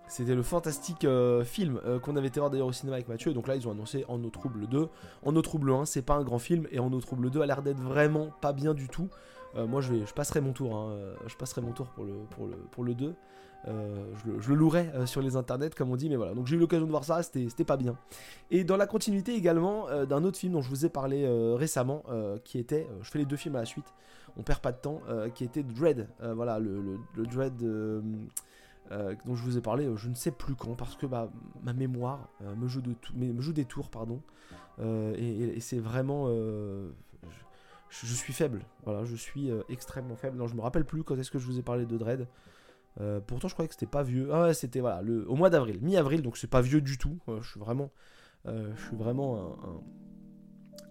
C'était 0.08 0.34
le 0.34 0.42
fantastique 0.42 1.06
film 1.44 1.80
qu'on 2.02 2.16
avait 2.16 2.26
été 2.26 2.38
voir 2.38 2.50
d'ailleurs 2.50 2.66
au 2.66 2.72
cinéma 2.72 2.96
avec 2.96 3.08
Mathieu. 3.08 3.32
Donc 3.32 3.48
là, 3.48 3.56
ils 3.56 3.66
ont 3.66 3.70
annoncé 3.70 4.04
En 4.08 4.22
eau 4.22 4.28
trouble 4.28 4.66
2. 4.66 4.88
En 5.22 5.34
eau 5.34 5.40
trouble 5.40 5.72
1, 5.72 5.86
c'est 5.86 6.02
pas 6.02 6.16
un 6.16 6.22
grand 6.22 6.40
film. 6.40 6.66
Et 6.70 6.80
En 6.80 6.92
eau 6.92 7.00
trouble 7.00 7.30
2 7.30 7.40
a 7.40 7.46
l'air 7.46 7.62
d'être 7.62 7.80
vraiment 7.80 8.28
pas 8.42 8.52
bien 8.52 8.74
du 8.74 8.88
tout. 8.88 9.08
moi, 9.56 9.80
je, 9.80 9.94
vais, 9.94 10.04
je 10.04 10.12
passerai 10.12 10.42
mon 10.42 10.52
tour. 10.52 10.76
Hein. 10.76 10.94
je 11.26 11.34
passerai 11.36 11.62
mon 11.62 11.72
tour 11.72 11.86
pour 11.86 12.04
le, 12.04 12.12
pour 12.28 12.46
le, 12.46 12.56
pour 12.72 12.84
le 12.84 12.94
2. 12.94 13.14
Je, 13.66 14.30
le, 14.30 14.40
je, 14.40 14.52
louerai 14.52 14.90
sur 15.06 15.22
les 15.22 15.36
internets, 15.36 15.70
comme 15.70 15.90
on 15.90 15.96
dit. 15.96 16.08
Mais 16.08 16.16
voilà, 16.16 16.34
donc 16.34 16.46
j'ai 16.46 16.56
eu 16.56 16.58
l'occasion 16.58 16.86
de 16.86 16.90
voir 16.90 17.04
ça. 17.04 17.22
C'était 17.22 17.64
pas 17.64 17.76
bien. 17.76 17.96
Et 18.50 18.64
dans 18.64 18.76
la 18.76 18.86
continuité 18.86 19.34
également 19.34 19.86
d'un 20.04 20.24
autre 20.24 20.38
film 20.38 20.54
dont 20.54 20.62
je 20.62 20.68
vous 20.68 20.84
ai 20.84 20.88
parlé 20.88 21.26
récemment, 21.56 22.02
qui 22.44 22.58
était. 22.58 22.86
je 23.02 23.10
fais 23.10 23.18
les 23.18 23.26
deux 23.26 23.36
films 23.36 23.56
à 23.56 23.60
la 23.60 23.66
suite 23.66 23.92
on 24.36 24.42
perd 24.42 24.60
pas 24.60 24.72
de 24.72 24.78
temps, 24.78 25.00
euh, 25.08 25.28
qui 25.30 25.44
était 25.44 25.62
Dread. 25.62 26.08
Euh, 26.22 26.34
voilà, 26.34 26.58
le, 26.58 26.98
Dread 27.16 27.62
euh, 27.62 28.00
dont 29.24 29.34
je 29.34 29.42
vous 29.42 29.58
ai 29.58 29.60
parlé, 29.60 29.88
je 29.96 30.08
ne 30.08 30.14
sais 30.14 30.30
plus 30.30 30.54
quand, 30.54 30.74
parce 30.74 30.96
que 30.96 31.06
bah, 31.06 31.30
ma 31.62 31.72
mémoire 31.72 32.28
me, 32.56 32.68
joue 32.68 32.82
de 32.82 32.94
me 33.14 33.40
joue 33.40 33.52
des 33.52 33.64
tours, 33.64 33.90
pardon. 33.90 34.20
et, 34.80 35.60
c'est 35.60 35.78
vraiment. 35.78 36.28
Je, 37.88 38.14
suis 38.14 38.32
faible, 38.32 38.62
voilà, 38.84 39.04
je 39.04 39.16
suis 39.16 39.50
extrêmement 39.68 40.16
faible. 40.16 40.36
Non, 40.36 40.46
je 40.46 40.54
me 40.54 40.60
rappelle 40.60 40.84
plus 40.84 41.04
quand 41.04 41.16
est-ce 41.16 41.30
que 41.30 41.38
je 41.38 41.46
vous 41.46 41.58
ai 41.58 41.62
parlé 41.62 41.86
de 41.86 41.96
Dread. 41.96 42.26
Pourtant, 43.26 43.48
je 43.48 43.54
croyais 43.54 43.68
que 43.68 43.74
c'était 43.74 43.86
pas 43.86 44.02
vieux. 44.02 44.28
Ah 44.32 44.42
ouais, 44.42 44.54
c'était 44.54 44.80
voilà, 44.80 45.02
le, 45.02 45.28
au 45.28 45.34
mois 45.34 45.50
d'avril, 45.50 45.78
mi-avril, 45.82 46.22
donc 46.22 46.36
c'est 46.36 46.50
pas 46.50 46.60
vieux 46.60 46.80
du 46.80 46.98
tout. 46.98 47.18
je 47.40 47.48
suis 47.48 47.60
vraiment, 47.60 47.90
je 48.46 48.82
suis 48.86 48.96
vraiment 48.96 49.56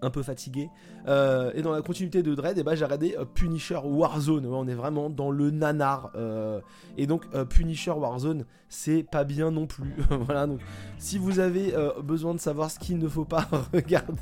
un 0.01 0.09
peu 0.09 0.23
fatigué. 0.23 0.69
Euh, 1.07 1.51
et 1.53 1.61
dans 1.61 1.71
la 1.71 1.81
continuité 1.81 2.23
de 2.23 2.33
Dread, 2.33 2.57
eh 2.57 2.63
ben, 2.63 2.75
j'ai 2.75 2.83
regardé 2.83 3.15
euh, 3.17 3.25
Punisher 3.25 3.79
Warzone. 3.83 4.45
on 4.45 4.67
est 4.67 4.73
vraiment 4.73 5.09
dans 5.09 5.31
le 5.31 5.51
nanar. 5.51 6.11
Euh. 6.15 6.59
et 6.97 7.07
donc 7.07 7.27
Punisher 7.49 7.91
Warzone, 7.91 8.45
c'est 8.69 9.03
pas 9.03 9.23
bien 9.23 9.51
non 9.51 9.67
plus. 9.67 9.95
si 10.97 11.17
vous 11.17 11.39
avez 11.39 11.73
besoin 12.03 12.33
de 12.33 12.39
savoir 12.39 12.71
ce 12.71 12.79
qu'il 12.79 12.97
ne 12.97 13.07
faut 13.07 13.25
pas 13.25 13.47
regarder, 13.73 14.21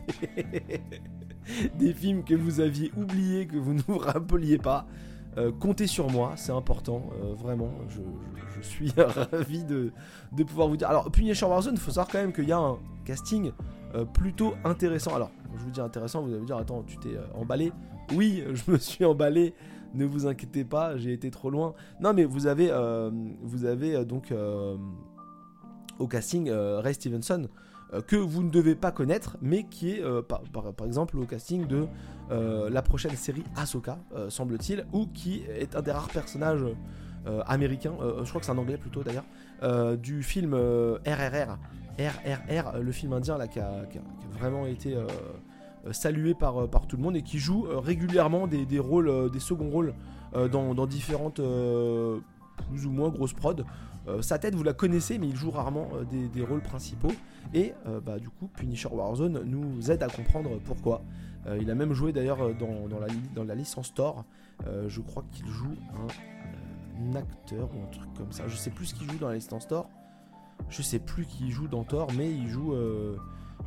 des 1.75 1.93
films 1.93 2.23
que 2.23 2.35
vous 2.35 2.59
aviez 2.59 2.91
oubliés, 2.97 3.47
que 3.47 3.57
vous 3.57 3.73
ne 3.73 3.81
vous 3.81 3.97
rappeliez 3.97 4.57
pas. 4.57 4.85
Comptez 5.59 5.87
sur 5.87 6.09
moi, 6.09 6.33
c'est 6.35 6.51
important, 6.51 7.09
vraiment. 7.37 7.71
Je, 7.87 8.01
suis 8.61 8.91
ravi 9.31 9.63
de, 9.63 9.91
pouvoir 10.43 10.67
vous 10.67 10.77
dire. 10.77 10.89
Alors, 10.89 11.11
Punisher 11.11 11.45
Warzone, 11.45 11.75
il 11.75 11.79
faut 11.79 11.91
savoir 11.91 12.07
quand 12.07 12.19
même 12.19 12.33
qu'il 12.33 12.47
y 12.47 12.51
a 12.51 12.57
un 12.57 12.77
casting 13.05 13.51
plutôt 14.13 14.53
intéressant. 14.65 15.15
Alors, 15.15 15.31
je 15.57 15.63
vous 15.63 15.71
dis 15.71 15.81
intéressant, 15.81 16.21
vous 16.21 16.29
allez 16.29 16.41
me 16.41 16.45
dire, 16.45 16.57
attends, 16.57 16.83
tu 16.83 16.97
t'es 16.97 17.15
euh, 17.15 17.25
emballé? 17.33 17.71
Oui, 18.15 18.43
je 18.53 18.71
me 18.71 18.77
suis 18.77 19.05
emballé, 19.05 19.53
ne 19.93 20.05
vous 20.05 20.27
inquiétez 20.27 20.63
pas, 20.63 20.97
j'ai 20.97 21.13
été 21.13 21.31
trop 21.31 21.49
loin. 21.49 21.73
Non, 21.99 22.13
mais 22.13 22.25
vous 22.25 22.47
avez, 22.47 22.69
euh, 22.71 23.11
vous 23.41 23.65
avez 23.65 23.95
euh, 23.95 24.05
donc 24.05 24.33
au 25.99 26.07
casting 26.07 26.49
Ray 26.51 26.93
Stevenson, 26.93 27.47
que 28.07 28.15
vous 28.15 28.43
ne 28.43 28.49
devez 28.49 28.75
pas 28.75 28.91
connaître, 28.91 29.37
mais 29.41 29.63
qui 29.63 29.91
est 29.91 30.21
par, 30.23 30.41
par, 30.43 30.85
exemple 30.85 31.17
au 31.17 31.25
casting 31.25 31.65
de 31.67 31.87
la 32.29 32.81
prochaine 32.81 33.15
série 33.15 33.43
Ahsoka, 33.55 33.97
semble-t-il, 34.29 34.85
ou 34.93 35.07
qui 35.07 35.43
est 35.49 35.75
un 35.75 35.81
des 35.81 35.91
rares 35.91 36.09
personnages 36.09 36.65
américains, 37.47 37.93
je 38.23 38.29
crois 38.29 38.39
que 38.39 38.45
c'est 38.45 38.51
un 38.51 38.57
anglais 38.57 38.77
plutôt 38.77 39.03
d'ailleurs, 39.03 39.25
du 39.97 40.23
film 40.23 40.53
RRR. 40.53 41.57
RRR, 41.99 42.79
le 42.81 42.91
film 42.91 43.13
indien 43.13 43.37
là, 43.37 43.47
qui, 43.47 43.59
a, 43.59 43.85
vraiment 44.31 44.65
été 44.65 44.95
euh, 45.85 45.93
salué 45.93 46.33
par, 46.33 46.57
euh, 46.57 46.67
tout 46.87 46.97
le 46.97 47.03
monde 47.03 47.15
et 47.15 47.21
qui 47.21 47.39
joue 47.39 47.65
euh, 47.67 47.79
régulièrement 47.79 48.47
des, 48.47 48.79
rôles, 48.79 49.31
des 49.31 49.39
seconds 49.39 49.69
rôles 49.69 49.93
dans, 50.33 50.85
différentes 50.85 51.41
ou 52.85 52.91
moins 52.91 53.09
grosses 53.09 53.33
prods. 53.33 53.63
sa 54.21 54.39
tête, 54.39 54.55
vous 54.55 54.63
la 54.63 54.73
connaissez, 54.73 55.17
mais 55.17 55.27
il 55.27 55.35
joue 55.35 55.51
rarement 55.51 55.89
des, 56.11 56.43
rôles 56.43 56.61
principaux. 56.61 57.11
Et 57.53 57.73
bah, 58.05 58.19
du 58.19 58.29
coup, 58.29 58.47
Punisher 58.47 58.89
Warzone 58.91 59.43
nous 59.45 59.91
aide 59.91 60.03
à 60.03 60.07
comprendre 60.07 60.59
pourquoi. 60.63 61.03
il 61.59 61.69
a 61.69 61.75
même 61.75 61.93
joué 61.93 62.11
d'ailleurs 62.11 62.55
dans, 62.55 62.99
la, 62.99 63.07
dans 63.35 63.43
la 63.43 63.55
licence 63.55 63.93
Thor. 63.93 64.25
je 64.87 65.01
crois 65.01 65.23
qu'il 65.31 65.47
joue 65.47 65.75
un, 65.93 67.15
acteur 67.15 67.69
ou 67.75 67.83
un 67.83 67.91
truc 67.91 68.13
comme 68.17 68.31
ça. 68.31 68.47
Je 68.47 68.55
sais 68.55 68.71
plus 68.71 68.87
ce 68.87 68.95
qu'il 68.95 69.09
joue 69.09 69.17
dans 69.17 69.29
la 69.29 69.35
licence 69.35 69.67
Thor. 69.67 69.89
Je 70.69 70.81
sais 70.81 70.99
plus 70.99 71.25
qui 71.25 71.51
joue 71.51 71.67
dans 71.67 71.83
Thor, 71.83 72.07
mais 72.17 72.31
il 72.31 72.47
joue 72.47 72.73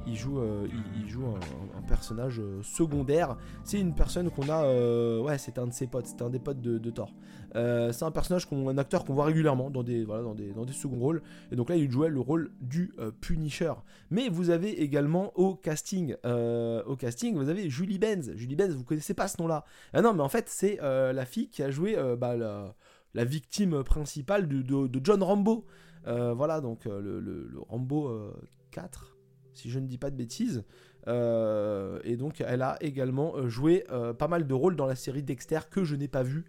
il 0.06 0.16
joue, 0.16 0.38
euh, 0.38 0.66
il, 0.96 1.08
joue 1.08 1.24
un, 1.26 1.82
personnage 1.82 2.40
euh, 2.40 2.62
secondaire. 2.62 3.36
C'est 3.64 3.80
une 3.80 3.94
personne 3.94 4.30
qu'on 4.30 4.48
a. 4.48 4.64
Euh, 4.64 5.20
ouais, 5.20 5.38
c'est 5.38 5.58
un 5.58 5.66
de 5.66 5.72
ses 5.72 5.86
potes, 5.86 6.06
c'est 6.06 6.22
un 6.22 6.30
des 6.30 6.38
potes 6.38 6.60
de, 6.60 6.90
Thor. 6.90 7.12
c'est 7.54 8.02
un 8.02 8.10
personnage, 8.10 8.46
un 8.50 8.78
acteur 8.78 9.04
qu'on 9.04 9.14
voit 9.14 9.26
régulièrement 9.26 9.70
dans 9.70 9.82
des, 9.82 10.04
voilà, 10.04 10.22
dans, 10.22 10.34
des, 10.34 10.52
dans 10.52 10.64
des 10.64 10.72
seconds 10.72 10.98
rôles. 10.98 11.22
Et 11.50 11.56
donc 11.56 11.68
là, 11.68 11.76
il 11.76 11.90
jouait 11.90 12.08
le 12.08 12.20
rôle 12.20 12.52
du 12.60 12.94
Punisher. 13.20 13.72
Mais 14.10 14.28
vous 14.28 14.50
avez 14.50 14.82
également 14.82 15.32
au 15.36 15.54
casting, 15.54 16.14
au 16.24 16.96
casting, 16.96 17.36
vous 17.36 17.48
avez 17.48 17.70
Julie 17.70 17.98
Benz. 17.98 18.32
Julie 18.36 18.56
Benz, 18.56 18.74
vous 18.74 18.84
connaissez 18.84 19.14
pas 19.14 19.28
ce 19.28 19.40
nom-là. 19.40 19.64
Ah 19.92 20.02
non, 20.02 20.12
mais 20.14 20.22
en 20.22 20.28
fait, 20.28 20.48
c'est 20.48 20.78
la 20.82 21.24
fille 21.24 21.48
qui 21.48 21.62
a 21.62 21.70
joué 21.70 21.96
bah, 22.18 22.36
la, 22.36 23.24
victime 23.24 23.82
principale 23.82 24.48
de, 24.48 25.00
John 25.02 25.22
Rambo. 25.22 25.64
voilà, 26.04 26.60
donc 26.60 26.84
le, 26.84 27.50
Rambo 27.68 28.32
4, 28.70 29.11
si 29.54 29.70
je 29.70 29.78
ne 29.78 29.86
dis 29.86 29.98
pas 29.98 30.10
de 30.10 30.16
bêtises. 30.16 30.64
et 31.06 32.16
donc 32.16 32.40
elle 32.40 32.62
a 32.62 32.76
également 32.80 33.48
joué 33.48 33.84
pas 34.18 34.28
mal 34.28 34.46
de 34.46 34.54
rôles 34.54 34.76
dans 34.76 34.86
la 34.86 34.94
série 34.94 35.22
Dexter 35.22 35.60
que 35.70 35.84
je 35.84 35.96
n'ai 35.96 36.08
pas 36.08 36.22
vu 36.22 36.44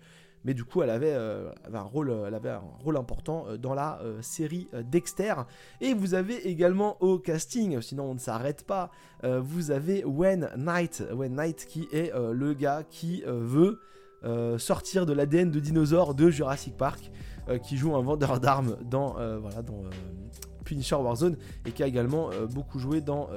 mais 0.46 0.54
du 0.54 0.64
coup 0.64 0.82
elle 0.84 0.90
avait, 0.90 1.14
euh, 1.14 1.50
un, 1.74 1.82
rôle, 1.82 2.10
euh, 2.10 2.26
elle 2.28 2.36
avait 2.36 2.50
un 2.50 2.62
rôle 2.84 2.98
important 2.98 3.46
euh, 3.48 3.58
dans 3.58 3.74
la 3.74 4.00
série 4.22 4.68
Dexter. 4.92 5.34
Et 5.82 5.94
vous 5.94 6.14
avez 6.14 6.48
également 6.48 7.02
au 7.02 7.20
casting, 7.20 7.82
sinon 7.82 8.06
on 8.06 8.14
ne 8.16 8.20
s'arrête 8.20 8.66
pas, 8.66 8.92
vous 9.24 9.72
avez 9.72 10.04
Wayne 10.04 10.50
Knight, 10.58 11.04
Wayne 11.14 11.36
Knight 11.36 11.66
qui 11.66 11.88
est 11.92 12.12
le 12.16 12.54
gars 12.54 12.84
qui 12.90 13.24
veut 13.26 13.80
sortir 14.58 15.06
de 15.06 15.14
l'ADN 15.14 15.52
de 15.52 15.60
dinosaures 15.60 16.16
de 16.16 16.30
Jurassic 16.30 16.76
Park, 16.78 17.12
qui 17.64 17.78
joue 17.78 17.96
un 17.96 18.02
vendeur 18.02 18.40
d'armes 18.40 18.78
dans, 18.84 19.14
voilà, 19.40 19.62
dans 19.62 19.84
Punisher 20.64 20.96
Warzone 20.96 21.38
et 21.66 21.72
qui 21.72 21.84
a 21.84 21.88
également 21.88 22.30
beaucoup 22.52 22.80
joué 22.80 23.02
dans... 23.02 23.30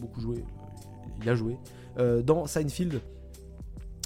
beaucoup 0.00 0.20
joué, 0.20 0.44
il 1.22 1.28
a 1.28 1.34
joué 1.34 1.56
dans 2.24 2.46
Seinfeld. 2.46 3.00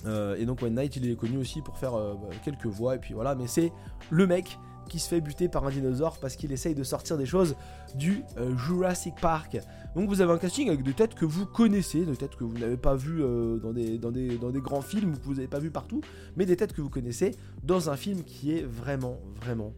Euh, 0.06 0.36
et 0.36 0.46
donc 0.46 0.62
One 0.62 0.74
Night 0.74 0.96
il 0.96 1.10
est 1.10 1.16
connu 1.16 1.36
aussi 1.36 1.60
pour 1.60 1.76
faire 1.76 1.94
euh, 1.94 2.14
bah, 2.14 2.28
quelques 2.44 2.66
voix 2.66 2.96
et 2.96 2.98
puis 2.98 3.12
voilà 3.12 3.34
mais 3.34 3.46
c'est 3.46 3.70
le 4.08 4.26
mec 4.26 4.58
qui 4.88 4.98
se 4.98 5.08
fait 5.08 5.20
buter 5.20 5.48
par 5.48 5.64
un 5.66 5.70
dinosaure 5.70 6.18
parce 6.18 6.36
qu'il 6.36 6.50
essaye 6.52 6.74
de 6.74 6.82
sortir 6.82 7.16
des 7.16 7.26
choses 7.26 7.54
du 7.94 8.24
euh, 8.38 8.56
Jurassic 8.56 9.14
Park. 9.20 9.60
Donc 9.94 10.08
vous 10.08 10.20
avez 10.20 10.32
un 10.32 10.38
casting 10.38 10.68
avec 10.68 10.82
des 10.82 10.94
têtes 10.94 11.14
que 11.14 11.24
vous 11.24 11.46
connaissez, 11.46 12.04
des 12.04 12.16
têtes 12.16 12.34
que 12.34 12.42
vous 12.42 12.58
n'avez 12.58 12.76
pas 12.76 12.96
vues 12.96 13.22
dans, 13.62 13.72
des, 13.72 13.98
dans, 13.98 14.10
des, 14.10 14.36
dans 14.36 14.50
des 14.50 14.60
grands 14.60 14.80
films 14.80 15.12
ou 15.12 15.16
que 15.16 15.24
vous 15.24 15.34
n'avez 15.34 15.46
pas 15.46 15.60
vu 15.60 15.70
partout, 15.70 16.00
mais 16.36 16.44
des 16.44 16.56
têtes 16.56 16.72
que 16.72 16.80
vous 16.80 16.90
connaissez 16.90 17.36
dans 17.62 17.88
un 17.88 17.96
film 17.96 18.24
qui 18.24 18.52
est 18.52 18.62
vraiment, 18.62 19.18
vraiment 19.40 19.72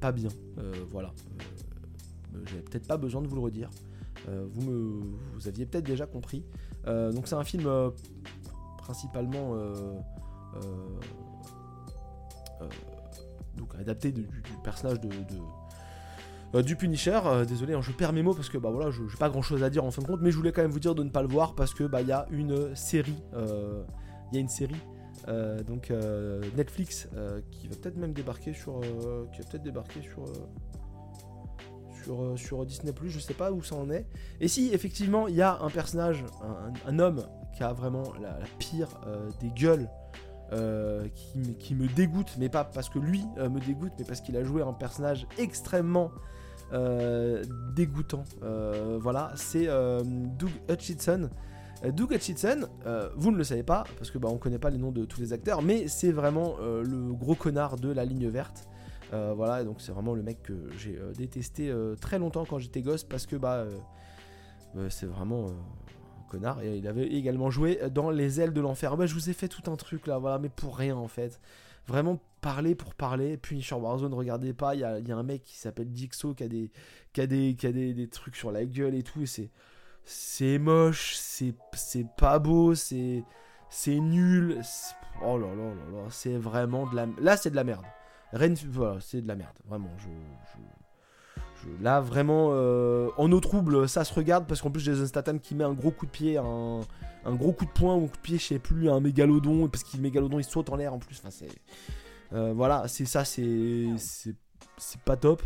pas 0.00 0.12
bien. 0.12 0.30
voilà. 0.90 1.12
J'ai 2.46 2.60
peut-être 2.60 2.86
pas 2.86 2.96
besoin 2.96 3.22
de 3.22 3.26
vous 3.28 3.36
le 3.36 3.42
redire. 3.42 3.70
vous, 4.26 4.62
me, 4.62 5.00
vous 5.34 5.48
aviez 5.48 5.66
peut-être 5.66 5.86
déjà 5.86 6.06
compris. 6.06 6.44
donc 6.86 7.28
c'est 7.28 7.36
un 7.36 7.44
film 7.44 7.68
principalement 8.88 9.54
euh, 9.54 9.74
euh, 10.56 10.60
euh, 12.62 12.68
donc 13.54 13.74
adapté 13.78 14.12
du, 14.12 14.26
personnage 14.64 14.98
de, 14.98 16.62
du 16.62 16.74
Punisher. 16.74 17.20
désolé, 17.46 17.74
hein, 17.74 17.82
je 17.82 17.92
perds 17.92 18.14
mes 18.14 18.22
mots 18.22 18.32
parce 18.32 18.48
que 18.48 18.56
bah 18.56 18.70
voilà, 18.70 18.90
je 18.90 19.02
n'ai 19.02 19.08
pas 19.18 19.28
grand 19.28 19.42
chose 19.42 19.62
à 19.62 19.68
dire 19.68 19.84
en 19.84 19.90
fin 19.90 20.00
de 20.00 20.06
compte, 20.06 20.22
mais 20.22 20.30
je 20.30 20.38
voulais 20.38 20.52
quand 20.52 20.62
même 20.62 20.70
vous 20.70 20.80
dire 20.80 20.94
de 20.94 21.02
ne 21.02 21.10
pas 21.10 21.20
le 21.20 21.28
voir 21.28 21.54
parce 21.54 21.74
que 21.74 21.84
bah 21.84 22.00
il 22.00 22.08
y 22.08 22.12
a 22.12 22.26
une 22.30 22.74
série, 22.74 23.22
il 23.34 24.34
y 24.34 24.38
a 24.38 24.40
une 24.40 24.48
série. 24.48 24.80
donc 25.66 25.92
Netflix 26.56 27.10
qui 27.50 27.68
va 27.68 27.76
peut-être 27.76 27.98
même 27.98 28.14
débarquer 28.14 28.54
sur 28.54 28.80
qui 28.80 29.42
va 29.42 29.48
peut-être 29.50 29.64
débarquer 29.64 30.00
sur 30.00 30.24
sur, 32.04 32.38
sur 32.38 32.64
Disney 32.66 32.92
je 33.06 33.18
sais 33.18 33.34
pas 33.34 33.52
où 33.52 33.62
ça 33.62 33.74
en 33.76 33.90
est 33.90 34.06
et 34.40 34.48
si 34.48 34.70
effectivement 34.72 35.28
il 35.28 35.34
y 35.34 35.42
a 35.42 35.58
un 35.60 35.70
personnage 35.70 36.24
un 36.86 36.98
homme 36.98 37.24
qui 37.58 37.64
a 37.64 37.72
vraiment 37.72 38.12
la, 38.20 38.38
pire 38.58 38.88
euh, 39.06 39.28
des 39.40 39.50
gueules. 39.50 39.88
Euh, 40.50 41.06
qui, 41.58 41.74
me 41.74 41.86
dégoûte, 41.88 42.36
mais 42.38 42.48
pas 42.48 42.64
parce 42.64 42.88
que 42.88 42.98
lui 42.98 43.22
euh, 43.36 43.50
me 43.50 43.60
dégoûte, 43.60 43.92
mais 43.98 44.06
parce 44.06 44.22
qu'il 44.22 44.34
a 44.34 44.42
joué 44.42 44.62
un 44.62 44.72
personnage 44.72 45.26
extrêmement 45.36 46.10
dégoûtant. 47.74 48.24
voilà, 48.98 49.32
c'est 49.36 49.66
Doug 49.66 50.50
Hutchinson. 50.70 51.28
Doug 51.92 52.14
Hutchinson, 52.14 52.66
vous 53.16 53.30
ne 53.30 53.36
le 53.36 53.44
savez 53.44 53.62
pas, 53.62 53.84
parce 53.98 54.10
que 54.10 54.16
bah, 54.16 54.28
on 54.30 54.38
connaît 54.38 54.58
pas 54.58 54.70
les 54.70 54.78
noms 54.78 54.90
de 54.90 55.04
tous 55.04 55.20
les 55.20 55.34
acteurs, 55.34 55.60
mais 55.60 55.86
c'est 55.86 56.12
vraiment 56.12 56.56
le 56.58 57.12
gros 57.12 57.34
connard 57.34 57.76
de 57.76 57.90
la 57.90 58.06
ligne 58.06 58.28
verte. 58.28 58.68
Voilà, 59.10 59.64
donc 59.64 59.80
c'est 59.80 59.92
vraiment 59.92 60.14
le 60.14 60.22
mec 60.22 60.42
que 60.42 60.68
j'ai 60.76 60.98
détesté 61.16 61.72
très 62.00 62.18
longtemps 62.18 62.44
quand 62.44 62.58
j'étais 62.58 62.82
gosse, 62.82 63.04
parce 63.04 63.26
que 63.26 63.36
bah, 63.36 63.66
c'est 64.88 65.06
vraiment 65.06 65.48
connard. 66.28 66.62
Et 66.62 66.76
il 66.76 66.86
avait 66.86 67.06
également 67.06 67.50
joué 67.50 67.80
dans 67.90 68.10
Les 68.10 68.40
ailes 68.40 68.52
de 68.52 68.60
l'enfer. 68.60 68.96
Bah, 68.96 69.06
je 69.06 69.14
vous 69.14 69.30
ai 69.30 69.32
fait 69.32 69.48
tout 69.48 69.68
un 69.70 69.76
truc 69.76 70.06
là, 70.06 70.18
voilà, 70.18 70.38
mais 70.38 70.48
pour 70.48 70.76
rien 70.76 70.96
en 70.96 71.08
fait. 71.08 71.40
Vraiment 71.86 72.20
parler 72.40 72.74
pour 72.74 72.94
parler. 72.94 73.36
Punisher 73.36 73.74
Warzone, 73.74 74.14
regardez 74.14 74.52
pas. 74.52 74.74
Il 74.74 74.80
y 74.80 74.84
a, 74.84 75.16
un 75.16 75.22
mec 75.22 75.42
qui 75.42 75.56
s'appelle 75.56 75.90
Dixo 75.90 76.34
qui 76.34 76.44
a, 76.44 76.48
des, 76.48 76.70
qui 77.12 77.20
a, 77.20 77.26
des, 77.26 77.54
qui 77.56 77.66
a 77.66 77.72
des, 77.72 78.08
trucs 78.08 78.36
sur 78.36 78.52
la 78.52 78.64
gueule 78.64 78.94
et 78.94 79.02
tout. 79.02 79.24
C'est, 80.04 80.58
moche, 80.58 81.14
c'est, 81.16 81.54
pas 82.16 82.38
beau, 82.38 82.74
c'est, 82.74 83.24
c'est 83.70 83.98
nul. 83.98 84.60
Oh 85.24 85.36
là 85.36 85.48
là 85.48 85.74
là 85.74 86.02
là, 86.02 86.06
c'est 86.10 86.36
vraiment 86.36 86.86
de 86.86 86.94
la. 86.94 87.06
Là, 87.20 87.36
c'est 87.36 87.50
de 87.50 87.56
la 87.56 87.64
merde. 87.64 87.84
Ren... 88.32 88.54
Voilà, 88.70 89.00
c'est 89.00 89.22
de 89.22 89.28
la 89.28 89.36
merde. 89.36 89.56
Vraiment, 89.66 89.90
là, 91.80 92.00
vraiment, 92.00 92.50
euh, 92.52 93.10
en 93.16 93.30
eau 93.32 93.40
trouble, 93.40 93.88
ça 93.88 94.04
se 94.04 94.12
regarde 94.14 94.46
parce 94.46 94.60
qu'en 94.60 94.70
plus, 94.70 94.80
Jason 94.80 95.06
Statham 95.06 95.40
qui 95.40 95.54
met 95.54 95.64
un 95.64 95.72
gros 95.72 95.90
coup 95.90 96.06
de 96.06 96.10
pied, 96.10 96.36
un, 96.36 96.80
gros 97.26 97.52
coup 97.52 97.64
de 97.64 97.70
poing 97.70 97.94
ou 97.94 98.04
un 98.04 98.08
coup 98.08 98.16
de 98.16 98.22
pied, 98.22 98.38
je 98.38 98.44
sais 98.44 98.58
plus, 98.58 98.90
un 98.90 99.00
mégalodon, 99.00 99.68
parce 99.68 99.84
qu'il 99.84 100.00
mégalodon 100.00 100.38
il 100.38 100.44
saute 100.44 100.70
en 100.70 100.76
l'air 100.76 100.92
en 100.92 100.98
plus. 100.98 101.18
Enfin, 101.18 101.30
c'est. 101.30 101.48
Euh, 102.32 102.52
voilà, 102.54 102.88
c'est 102.88 103.04
ça, 103.04 103.24
c'est. 103.24 103.86
C'est 103.96 105.00
pas 105.00 105.16
top. 105.16 105.42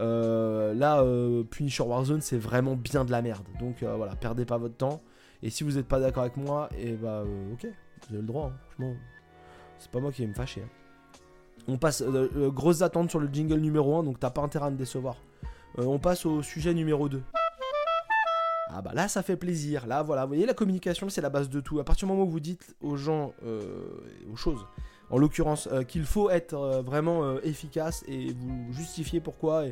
Euh, 0.00 0.74
là, 0.74 1.02
Punisher 1.50 1.84
Warzone, 1.84 2.20
c'est 2.20 2.36
vraiment 2.36 2.76
bien 2.76 3.04
de 3.04 3.10
la 3.10 3.22
merde. 3.22 3.46
Donc 3.58 3.82
voilà, 3.82 4.14
perdez 4.16 4.44
pas 4.44 4.58
votre 4.58 4.76
temps. 4.76 5.02
Et 5.42 5.50
si 5.50 5.64
vous 5.64 5.72
n'êtes 5.72 5.88
pas 5.88 6.00
d'accord 6.00 6.22
avec 6.22 6.36
moi, 6.36 6.68
et 6.76 6.90
eh 6.90 6.92
bah 6.94 7.22
ok, 7.52 7.66
vous 7.66 8.14
avez 8.14 8.22
le 8.22 8.26
droit, 8.26 8.52
hein. 8.80 8.94
C'est 9.78 9.90
pas 9.90 10.00
moi 10.00 10.10
qui 10.12 10.22
vais 10.22 10.28
me 10.28 10.34
fâcher. 10.34 10.62
Hein. 10.62 10.83
On 11.66 11.78
passe, 11.78 12.02
grosses 12.02 12.82
attentes 12.82 13.10
sur 13.10 13.20
le 13.20 13.28
jingle 13.32 13.58
numéro 13.58 13.96
1, 13.96 14.02
donc 14.02 14.20
t'as 14.20 14.30
pas 14.30 14.42
intérêt 14.42 14.66
à 14.66 14.70
me 14.70 14.76
décevoir. 14.76 15.16
Euh, 15.78 15.84
on 15.84 15.98
passe 15.98 16.26
au 16.26 16.42
sujet 16.42 16.74
numéro 16.74 17.08
2. 17.08 17.22
Ah 18.76 18.82
bah 18.82 18.90
là 18.92 19.06
ça 19.06 19.22
fait 19.22 19.36
plaisir, 19.36 19.86
là 19.86 20.02
voilà, 20.02 20.22
vous 20.22 20.28
voyez 20.28 20.46
la 20.46 20.54
communication 20.54 21.08
c'est 21.08 21.20
la 21.20 21.30
base 21.30 21.48
de 21.48 21.60
tout. 21.60 21.78
À 21.78 21.84
partir 21.84 22.08
du 22.08 22.12
moment 22.12 22.26
où 22.26 22.30
vous 22.30 22.40
dites 22.40 22.74
aux 22.80 22.96
gens, 22.96 23.32
euh, 23.44 23.84
aux 24.32 24.36
choses, 24.36 24.66
en 25.10 25.18
l'occurrence 25.18 25.68
euh, 25.70 25.82
qu'il 25.82 26.04
faut 26.04 26.28
être 26.28 26.82
vraiment 26.84 27.38
efficace 27.40 28.04
et 28.08 28.32
vous 28.32 28.72
justifier 28.72 29.20
pourquoi, 29.20 29.64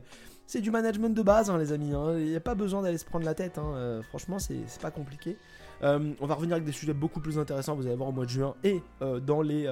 c'est 0.46 0.60
du 0.60 0.70
management 0.70 1.14
de 1.14 1.22
base 1.22 1.50
hein, 1.50 1.58
les 1.58 1.72
amis, 1.72 1.92
hein. 1.94 2.16
il 2.16 2.26
n'y 2.26 2.36
a 2.36 2.40
pas 2.40 2.54
besoin 2.54 2.82
d'aller 2.82 2.98
se 2.98 3.04
prendre 3.04 3.24
la 3.24 3.34
tête, 3.34 3.58
hein. 3.58 4.00
franchement 4.08 4.38
c'est 4.38 4.80
pas 4.80 4.92
compliqué. 4.92 5.36
on 5.82 6.26
va 6.26 6.34
revenir 6.34 6.54
avec 6.54 6.64
des 6.64 6.72
sujets 6.72 6.94
beaucoup 6.94 7.20
plus 7.20 7.38
intéressants, 7.38 7.74
vous 7.74 7.86
allez 7.86 7.96
voir 7.96 8.10
au 8.10 8.12
mois 8.12 8.24
de 8.24 8.30
juin 8.30 8.54
et 8.62 8.82
dans 9.00 9.42
les... 9.42 9.66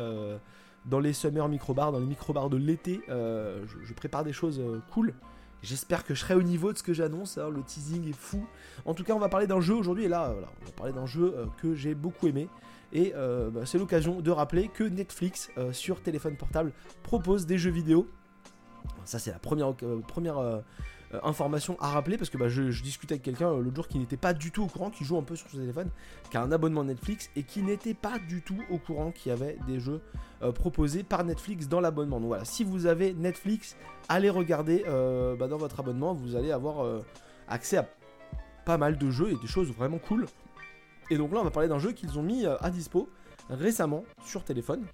dans 0.87 1.01
les 1.01 1.13
summer 1.13 1.49
micro-bars, 1.49 1.93
dans 1.93 1.99
les 1.99 2.07
micro-bars 2.07 2.51
de 2.51 2.57
l'été, 2.57 3.01
je, 3.09 3.95
prépare 3.95 4.25
des 4.25 4.33
choses 4.33 4.61
cool. 4.93 5.15
J'espère 5.63 6.05
que 6.05 6.15
je 6.15 6.21
serai 6.21 6.35
au 6.35 6.43
niveau 6.43 6.73
de 6.73 6.79
ce 6.79 6.83
que 6.83 6.95
j'annonce, 6.95 7.37
hein, 7.37 7.51
le 7.51 7.63
teasing 7.63 8.09
est 8.09 8.17
fou. 8.17 8.47
En 8.87 8.95
tout 8.95 9.05
cas, 9.05 9.13
on 9.13 9.19
va 9.19 9.29
parler 9.29 9.47
d'un 9.47 9.61
jeu 9.61 9.75
aujourd'hui, 9.75 10.05
et 10.05 10.09
là, 10.09 10.31
voilà, 10.33 10.49
on 10.63 10.65
va 10.65 10.73
parler 10.73 10.93
d'un 10.95 11.05
jeu 11.05 11.35
euh, 11.37 11.47
que 11.61 11.75
j'ai 11.75 11.95
beaucoup 11.95 12.29
aimé. 12.29 12.49
Et 12.93 13.13
euh, 13.15 13.51
bah, 13.51 13.63
c'est 13.67 13.79
l'occasion 13.79 14.21
de 14.21 14.31
rappeler 14.31 14.69
que 14.69 14.85
Netflix, 14.85 15.51
euh, 15.59 15.73
sur 15.73 16.03
téléphone 16.03 16.37
portable, 16.37 16.73
propose 17.03 17.47
des 17.47 17.59
jeux 17.59 17.71
vidéo. 17.71 18.09
Ça, 19.05 19.19
c'est 19.19 19.31
la 19.31 19.39
première, 19.39 19.75
première 20.09 20.39
euh, 20.39 20.61
information 21.23 21.77
à 21.81 21.89
rappeler 21.89 22.17
parce 22.17 22.31
que 22.31 22.39
bah, 22.39 22.49
je, 22.49 22.63
discutais 22.83 23.15
avec 23.15 23.23
quelqu'un 23.23 23.51
euh, 23.51 23.61
l'autre 23.61 23.77
jour 23.77 23.89
qui 23.89 23.99
n'était 23.99 24.17
pas 24.17 24.33
du 24.33 24.51
tout 24.51 24.63
au 24.63 24.67
courant, 24.67 24.91
qui 24.91 25.05
joue 25.05 25.17
un 25.19 25.23
peu 25.23 25.37
sur 25.37 25.49
son 25.51 25.59
téléphone, 25.59 25.91
qui 26.31 26.37
a 26.37 26.43
un 26.43 26.53
abonnement 26.53 26.85
Netflix 26.85 27.31
et 27.37 27.43
qui 27.43 27.63
n'était 27.63 27.95
pas 27.95 28.19
du 28.19 28.43
tout 28.43 28.61
au 28.71 28.79
courant 28.79 29.11
qu'il 29.11 29.31
y 29.31 29.33
avait 29.33 29.59
des 29.67 29.81
jeux 29.81 30.01
euh, 30.43 30.53
proposés 30.53 31.03
par 31.03 31.25
Netflix 31.25 31.69
dans 31.69 31.81
l'abonnement. 31.81 32.21
Donc 32.21 32.29
voilà, 32.29 32.45
si 32.45 32.65
vous 32.65 32.87
avez 32.87 33.13
Netflix, 33.13 33.77
allez 34.09 34.31
regarder 34.31 34.85
bah, 35.39 35.49
dans 35.49 35.59
votre 35.59 35.81
abonnement, 35.81 36.15
vous 36.15 36.37
allez 36.37 36.53
avoir 36.53 36.87
accès 37.49 37.77
à 37.77 37.89
pas 38.65 38.79
mal 38.79 38.99
de 38.99 39.11
jeux 39.11 39.31
et 39.31 39.37
des 39.37 39.47
choses 39.47 39.71
vraiment 39.73 39.99
cool. 39.99 40.27
Et 41.11 41.17
donc 41.17 41.33
là, 41.33 41.41
on 41.41 41.45
va 41.45 41.51
parler 41.51 41.69
d'un 41.69 41.79
jeu 41.79 41.93
qu'ils 41.93 42.19
ont 42.19 42.23
mis 42.23 42.47
à 42.47 42.71
dispo 42.71 43.09
récemment 43.49 44.05
sur 44.25 44.45
téléphone. 44.45 44.85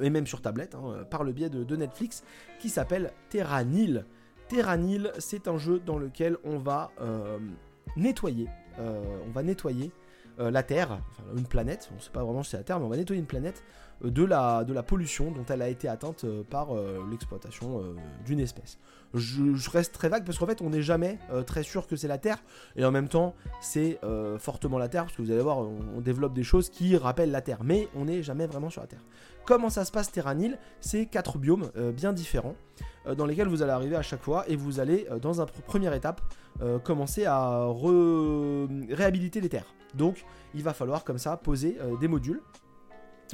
et 0.00 0.10
même 0.10 0.26
sur 0.26 0.42
tablette, 0.42 0.74
hein, 0.74 1.04
par 1.10 1.22
le 1.24 1.32
biais 1.32 1.48
de, 1.48 1.64
de 1.64 1.76
Netflix, 1.76 2.24
qui 2.60 2.68
s'appelle 2.68 3.12
Terranil. 3.28 4.04
Terranil, 4.48 5.10
c'est 5.18 5.48
un 5.48 5.58
jeu 5.58 5.80
dans 5.84 5.98
lequel 5.98 6.36
on 6.44 6.58
va 6.58 6.90
euh, 7.00 7.38
nettoyer, 7.96 8.48
euh, 8.78 9.02
on 9.26 9.30
va 9.30 9.42
nettoyer 9.42 9.90
euh, 10.40 10.50
la 10.50 10.62
Terre, 10.62 10.98
une 11.36 11.46
planète, 11.46 11.88
on 11.92 11.96
ne 11.96 12.00
sait 12.00 12.10
pas 12.10 12.22
vraiment 12.22 12.42
si 12.42 12.50
c'est 12.50 12.56
la 12.56 12.62
Terre, 12.62 12.78
mais 12.78 12.86
on 12.86 12.88
va 12.88 12.96
nettoyer 12.96 13.20
une 13.20 13.26
planète 13.26 13.62
de 14.02 14.24
la, 14.24 14.64
de 14.64 14.74
la 14.74 14.82
pollution 14.82 15.30
dont 15.30 15.44
elle 15.48 15.62
a 15.62 15.68
été 15.68 15.88
atteinte 15.88 16.26
par 16.50 16.68
l'exploitation 17.10 17.82
d'une 18.26 18.40
espèce. 18.40 18.78
Je, 19.14 19.70
reste 19.70 19.94
très 19.94 20.10
vague 20.10 20.26
parce 20.26 20.36
qu'en 20.38 20.44
fait 20.44 20.60
on 20.60 20.68
n'est 20.68 20.82
jamais 20.82 21.18
très 21.46 21.62
sûr 21.62 21.86
que 21.86 21.96
c'est 21.96 22.06
la 22.06 22.18
Terre 22.18 22.36
et 22.76 22.84
en 22.84 22.90
même 22.90 23.08
temps 23.08 23.34
c'est 23.62 23.98
fortement 24.38 24.76
la 24.76 24.90
Terre 24.90 25.04
parce 25.04 25.16
que 25.16 25.22
vous 25.22 25.30
allez 25.30 25.40
voir 25.40 25.60
on, 25.60 26.02
développe 26.02 26.34
des 26.34 26.42
choses 26.42 26.68
qui 26.68 26.94
rappellent 26.98 27.30
la 27.30 27.40
Terre 27.40 27.64
mais 27.64 27.88
on 27.96 28.04
n'est 28.04 28.22
jamais 28.22 28.46
vraiment 28.46 28.68
sur 28.68 28.82
la 28.82 28.86
Terre. 28.86 29.04
Comment 29.46 29.70
ça 29.70 29.86
se 29.86 29.92
passe 29.92 30.12
Terranil 30.12 30.58
C'est 30.82 31.06
quatre 31.06 31.38
biomes 31.38 31.70
bien 31.94 32.12
différents 32.12 32.56
euh, 33.06 33.14
dans 33.14 33.26
lesquels 33.26 33.48
vous 33.48 33.62
allez 33.62 33.72
arriver 33.72 33.96
à 33.96 34.02
chaque 34.02 34.22
fois 34.22 34.44
et 34.48 34.56
vous 34.56 34.80
allez, 34.80 35.06
euh, 35.10 35.18
dans 35.18 35.40
une 35.40 35.46
première 35.66 35.94
étape, 35.94 36.20
euh, 36.62 36.78
commencer 36.78 37.24
à 37.26 37.68
réhabiliter 38.90 39.40
les 39.40 39.48
terres. 39.48 39.66
Donc, 39.96 40.24
il 40.54 40.62
va 40.62 40.74
falloir 40.74 41.04
comme 41.04 41.18
ça 41.18 41.36
poser 41.36 41.78
des 42.00 42.08
modules 42.08 42.40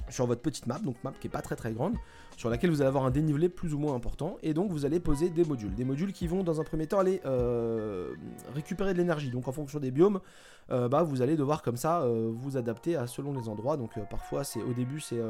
sur 0.09 0.27
votre 0.27 0.41
petite 0.41 0.67
map, 0.67 0.79
donc 0.79 0.97
map 1.05 1.13
qui 1.21 1.27
est 1.27 1.31
pas 1.31 1.43
très 1.43 1.57
très 1.57 1.73
grande, 1.73 1.97
sur 2.37 2.49
laquelle 2.49 2.71
vous 2.71 2.81
allez 2.81 2.89
avoir 2.89 3.05
un 3.05 3.11
dénivelé 3.11 3.49
plus 3.49 3.75
ou 3.75 3.79
moins 3.79 3.95
important, 3.95 4.39
et 4.43 4.55
donc 4.55 4.71
vous 4.71 4.87
allez 4.87 5.01
poser 5.01 5.31
des 5.31 5.45
modules. 5.45 5.75
Des 5.75 5.85
modules 5.85 6.13
qui 6.13 6.27
vont 6.27 6.43
dans 6.43 6.61
un 6.61 6.65
premier 6.65 6.87
temps 6.87 6.99
aller 6.99 7.21
euh, 7.27 8.15
récupérer 8.55 8.95
de 8.95 8.99
l'énergie. 8.99 9.31
Donc 9.31 9.49
en 9.49 9.53
fonction 9.53 9.79
des 9.79 9.91
biomes, 9.91 10.21
euh, 10.71 10.89
bah, 10.89 11.03
vous 11.03 11.23
allez 11.23 11.37
devoir 11.37 11.63
comme 11.63 11.77
ça 11.77 12.03
euh, 12.03 12.31
vous 12.33 12.57
adapter 12.57 12.97
à 12.97 13.07
selon 13.07 13.33
les 13.33 13.49
endroits. 13.49 13.77
Donc 13.77 13.91
parfois 14.09 14.45
c'est 14.45 14.63
au 14.63 14.73
début 14.73 15.01
c'est 15.01 15.21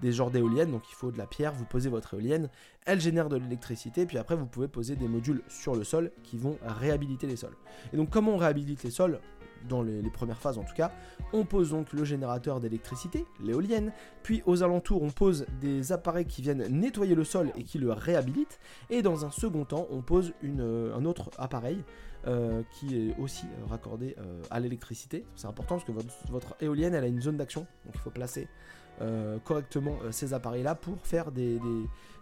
des 0.00 0.12
genres 0.12 0.30
d'éoliennes, 0.30 0.70
donc 0.70 0.82
il 0.90 0.94
faut 0.94 1.10
de 1.10 1.18
la 1.18 1.26
pierre, 1.26 1.52
vous 1.52 1.64
posez 1.64 1.88
votre 1.88 2.14
éolienne, 2.14 2.48
elle 2.86 3.00
génère 3.00 3.28
de 3.28 3.36
l'électricité, 3.36 4.06
puis 4.06 4.18
après 4.18 4.36
vous 4.36 4.46
pouvez 4.46 4.68
poser 4.68 4.96
des 4.96 5.08
modules 5.08 5.42
sur 5.48 5.74
le 5.74 5.84
sol 5.84 6.12
qui 6.22 6.36
vont 6.36 6.58
réhabiliter 6.62 7.26
les 7.26 7.36
sols. 7.36 7.56
Et 7.92 7.96
donc 7.96 8.10
comment 8.10 8.32
on 8.34 8.36
réhabilite 8.36 8.84
les 8.84 8.90
sols? 8.90 9.20
Dans 9.68 9.82
les, 9.82 10.02
premières 10.10 10.38
phases 10.38 10.58
en 10.58 10.64
tout 10.64 10.74
cas, 10.74 10.92
on 11.32 11.44
pose 11.44 11.70
donc 11.70 11.92
le 11.92 12.04
générateur 12.04 12.60
d'électricité, 12.60 13.24
l'éolienne, 13.42 13.92
puis 14.22 14.42
aux 14.46 14.62
alentours 14.62 15.02
on 15.02 15.10
pose 15.10 15.46
des 15.60 15.92
appareils 15.92 16.26
qui 16.26 16.42
viennent 16.42 16.66
nettoyer 16.68 17.14
le 17.14 17.24
sol 17.24 17.50
et 17.56 17.64
qui 17.64 17.78
le 17.78 17.92
réhabilitent, 17.92 18.58
et 18.90 19.02
dans 19.02 19.24
un 19.24 19.30
second 19.30 19.64
temps 19.64 19.86
on 19.90 20.02
pose 20.02 20.32
euh, 20.44 20.94
un 20.94 21.04
autre 21.04 21.30
appareil 21.38 21.82
euh, 22.26 22.62
qui 22.72 22.96
est 22.96 23.18
aussi 23.18 23.46
euh, 23.46 23.66
raccordé 23.66 24.16
à 24.50 24.60
l'électricité. 24.60 25.24
C'est 25.36 25.46
important 25.46 25.76
parce 25.76 25.84
que 25.84 25.92
votre, 26.30 26.56
éolienne 26.60 26.94
elle 26.94 27.04
a 27.04 27.08
une 27.08 27.20
zone 27.20 27.36
d'action, 27.36 27.62
donc 27.84 27.94
il 27.94 28.00
faut 28.00 28.10
placer 28.10 28.48
correctement 29.42 29.98
ces 30.12 30.34
appareils-là 30.34 30.76
pour 30.76 31.04
faire 31.04 31.32
des, 31.32 31.58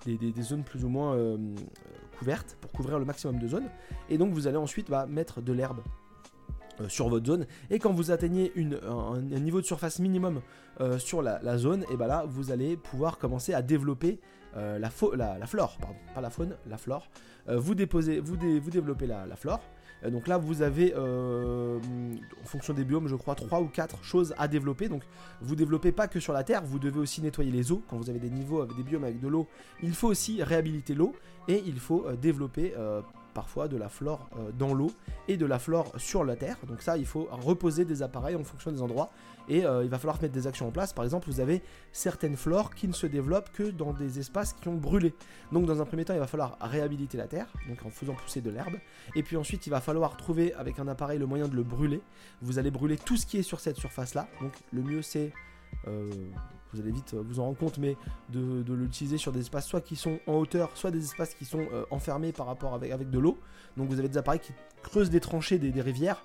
des, 0.06 0.42
zones 0.42 0.64
plus 0.64 0.86
ou 0.86 0.88
moins 0.88 1.14
couvertes, 2.18 2.56
pour 2.62 2.72
couvrir 2.72 2.98
le 2.98 3.04
maximum 3.04 3.38
de 3.38 3.46
zones. 3.46 3.68
Et 4.08 4.16
donc 4.16 4.32
vous 4.32 4.46
allez 4.46 4.56
ensuite 4.56 4.88
bah, 4.88 5.04
mettre 5.04 5.42
de 5.42 5.52
l'herbe 5.52 5.82
euh, 6.82 6.88
sur 6.88 7.08
votre 7.08 7.26
zone. 7.26 7.46
Et 7.70 7.78
quand 7.78 7.92
vous 7.92 8.10
atteignez 8.10 8.52
un, 8.56 9.20
niveau 9.20 9.60
de 9.60 9.66
surface 9.66 9.98
minimum 9.98 10.40
euh, 10.80 10.98
sur 10.98 11.22
la, 11.22 11.58
zone 11.58 11.84
et 11.90 11.96
ben 11.96 12.06
là 12.06 12.24
vous 12.26 12.50
allez 12.50 12.76
pouvoir 12.76 13.18
commencer 13.18 13.54
à 13.54 13.62
développer 13.62 14.20
euh, 14.56 14.78
la, 14.78 14.90
la, 15.38 15.46
flore 15.46 15.76
pardon. 15.80 15.96
Pas 16.14 16.20
la 16.20 16.30
faune 16.30 16.56
la 16.68 16.78
flore. 16.78 17.08
Vous 17.48 17.74
déposez 17.74 18.20
vous, 18.20 18.36
vous 18.36 18.70
développez 18.70 19.06
la, 19.06 19.36
flore. 19.36 19.60
Donc 20.08 20.28
là 20.28 20.38
vous 20.38 20.62
avez 20.62 20.94
en 20.96 21.80
fonction 22.44 22.72
des 22.72 22.84
biomes 22.84 23.08
je 23.08 23.16
crois 23.16 23.34
3 23.34 23.60
ou 23.60 23.66
4 23.66 24.04
choses 24.04 24.34
à 24.38 24.46
développer. 24.48 24.88
Donc 24.88 25.02
vous 25.40 25.56
développez 25.56 25.92
pas 25.92 26.06
que 26.06 26.20
sur 26.20 26.32
la 26.32 26.44
terre 26.44 26.62
vous 26.64 26.78
devez 26.78 27.00
aussi 27.00 27.20
nettoyer 27.20 27.50
les 27.50 27.72
eaux. 27.72 27.82
Quand 27.88 27.96
vous 27.96 28.10
avez 28.10 28.20
des 28.20 28.30
niveaux 28.30 28.60
avec 28.62 28.76
des 28.76 28.82
biomes 28.84 29.04
avec 29.04 29.20
de 29.20 29.28
l'eau 29.28 29.48
il 29.82 29.92
faut 29.92 30.08
aussi 30.08 30.42
réhabiliter 30.42 30.94
l'eau 30.94 31.14
et 31.48 31.62
il 31.66 31.80
faut 31.80 32.06
développer 32.12 32.74
parfois 33.32 33.68
de 33.68 33.76
la 33.76 33.88
flore 33.88 34.28
euh, 34.36 34.50
dans 34.52 34.74
l'eau 34.74 34.90
et 35.28 35.36
de 35.36 35.46
la 35.46 35.58
flore 35.58 35.92
sur 35.96 36.24
la 36.24 36.36
terre. 36.36 36.56
Donc 36.66 36.82
ça, 36.82 36.96
il 36.96 37.06
faut 37.06 37.28
reposer 37.30 37.84
des 37.84 38.02
appareils 38.02 38.36
en 38.36 38.44
fonction 38.44 38.70
des 38.70 38.82
endroits 38.82 39.10
et 39.48 39.64
euh, 39.64 39.84
il 39.84 39.90
va 39.90 39.98
falloir 39.98 40.20
mettre 40.20 40.34
des 40.34 40.46
actions 40.46 40.68
en 40.68 40.70
place. 40.70 40.92
Par 40.92 41.04
exemple, 41.04 41.28
vous 41.28 41.40
avez 41.40 41.62
certaines 41.92 42.36
flores 42.36 42.74
qui 42.74 42.88
ne 42.88 42.92
se 42.92 43.06
développent 43.06 43.50
que 43.52 43.64
dans 43.64 43.92
des 43.92 44.18
espaces 44.18 44.52
qui 44.52 44.68
ont 44.68 44.76
brûlé. 44.76 45.14
Donc 45.50 45.66
dans 45.66 45.80
un 45.80 45.84
premier 45.84 46.04
temps, 46.04 46.14
il 46.14 46.20
va 46.20 46.26
falloir 46.26 46.56
réhabiliter 46.60 47.18
la 47.18 47.26
terre, 47.26 47.46
donc 47.68 47.84
en 47.84 47.90
faisant 47.90 48.14
pousser 48.14 48.40
de 48.40 48.50
l'herbe. 48.50 48.74
Et 49.14 49.22
puis 49.22 49.36
ensuite, 49.36 49.66
il 49.66 49.70
va 49.70 49.80
falloir 49.80 50.16
trouver 50.16 50.54
avec 50.54 50.78
un 50.78 50.88
appareil 50.88 51.18
le 51.18 51.26
moyen 51.26 51.48
de 51.48 51.56
le 51.56 51.62
brûler. 51.62 52.00
Vous 52.40 52.58
allez 52.58 52.70
brûler 52.70 52.96
tout 52.96 53.16
ce 53.16 53.26
qui 53.26 53.38
est 53.38 53.42
sur 53.42 53.60
cette 53.60 53.76
surface-là. 53.76 54.28
Donc 54.40 54.52
le 54.72 54.82
mieux 54.82 55.02
c'est... 55.02 55.32
Euh, 55.88 56.10
vous 56.72 56.80
allez 56.80 56.90
vite 56.90 57.14
vous 57.14 57.40
en 57.40 57.44
rendre 57.44 57.58
compte, 57.58 57.78
mais 57.78 57.96
de, 58.30 58.72
l'utiliser 58.72 59.18
sur 59.18 59.32
des 59.32 59.40
espaces 59.40 59.66
soit 59.66 59.80
qui 59.80 59.96
sont 59.96 60.18
en 60.26 60.34
hauteur, 60.34 60.70
soit 60.74 60.90
des 60.90 61.04
espaces 61.04 61.34
qui 61.34 61.44
sont 61.44 61.66
euh, 61.72 61.84
enfermés 61.90 62.32
par 62.32 62.46
rapport 62.46 62.74
avec, 62.74 62.90
avec 62.90 63.10
de 63.10 63.18
l'eau. 63.18 63.38
Donc 63.76 63.88
vous 63.88 63.98
avez 63.98 64.08
des 64.08 64.18
appareils 64.18 64.40
qui 64.40 64.52
creusent 64.82 65.10
des 65.10 65.20
tranchées, 65.20 65.58
des, 65.58 65.80
rivières, 65.80 66.22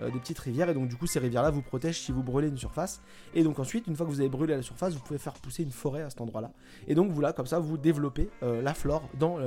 euh, 0.00 0.10
des 0.10 0.18
petites 0.20 0.38
rivières, 0.38 0.68
et 0.68 0.74
donc 0.74 0.88
du 0.88 0.96
coup 0.96 1.06
ces 1.06 1.18
rivières-là 1.18 1.50
vous 1.50 1.62
protègent 1.62 1.98
si 1.98 2.12
vous 2.12 2.22
brûlez 2.22 2.48
une 2.48 2.56
surface. 2.56 3.02
Et 3.34 3.42
donc 3.42 3.58
ensuite, 3.58 3.86
une 3.86 3.96
fois 3.96 4.06
que 4.06 4.10
vous 4.10 4.20
avez 4.20 4.28
brûlé 4.28 4.54
la 4.54 4.62
surface, 4.62 4.94
vous 4.94 5.02
pouvez 5.02 5.18
faire 5.18 5.34
pousser 5.34 5.64
une 5.64 5.72
forêt 5.72 6.02
à 6.02 6.10
cet 6.10 6.20
endroit-là. 6.20 6.52
Et 6.86 6.94
donc 6.94 7.10
voilà, 7.10 7.32
comme 7.32 7.46
ça 7.46 7.58
vous 7.58 7.76
développez 7.76 8.30
euh, 8.42 8.62
la 8.62 8.74
flore 8.74 9.08
dans, 9.18 9.38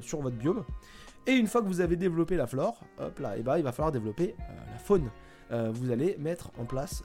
sur 0.00 0.20
votre 0.20 0.36
biome. 0.36 0.64
Et 1.28 1.32
une 1.32 1.46
fois 1.46 1.60
que 1.60 1.66
vous 1.66 1.80
avez 1.80 1.96
développé 1.96 2.36
la 2.36 2.46
flore, 2.46 2.80
hop 2.98 3.18
là, 3.18 3.36
et 3.36 3.42
bah, 3.42 3.58
il 3.58 3.64
va 3.64 3.72
falloir 3.72 3.90
développer 3.90 4.36
la 4.38 4.78
faune. 4.78 5.10
vous 5.50 5.90
allez 5.90 6.16
mettre 6.18 6.50
en 6.58 6.64
place 6.64 7.02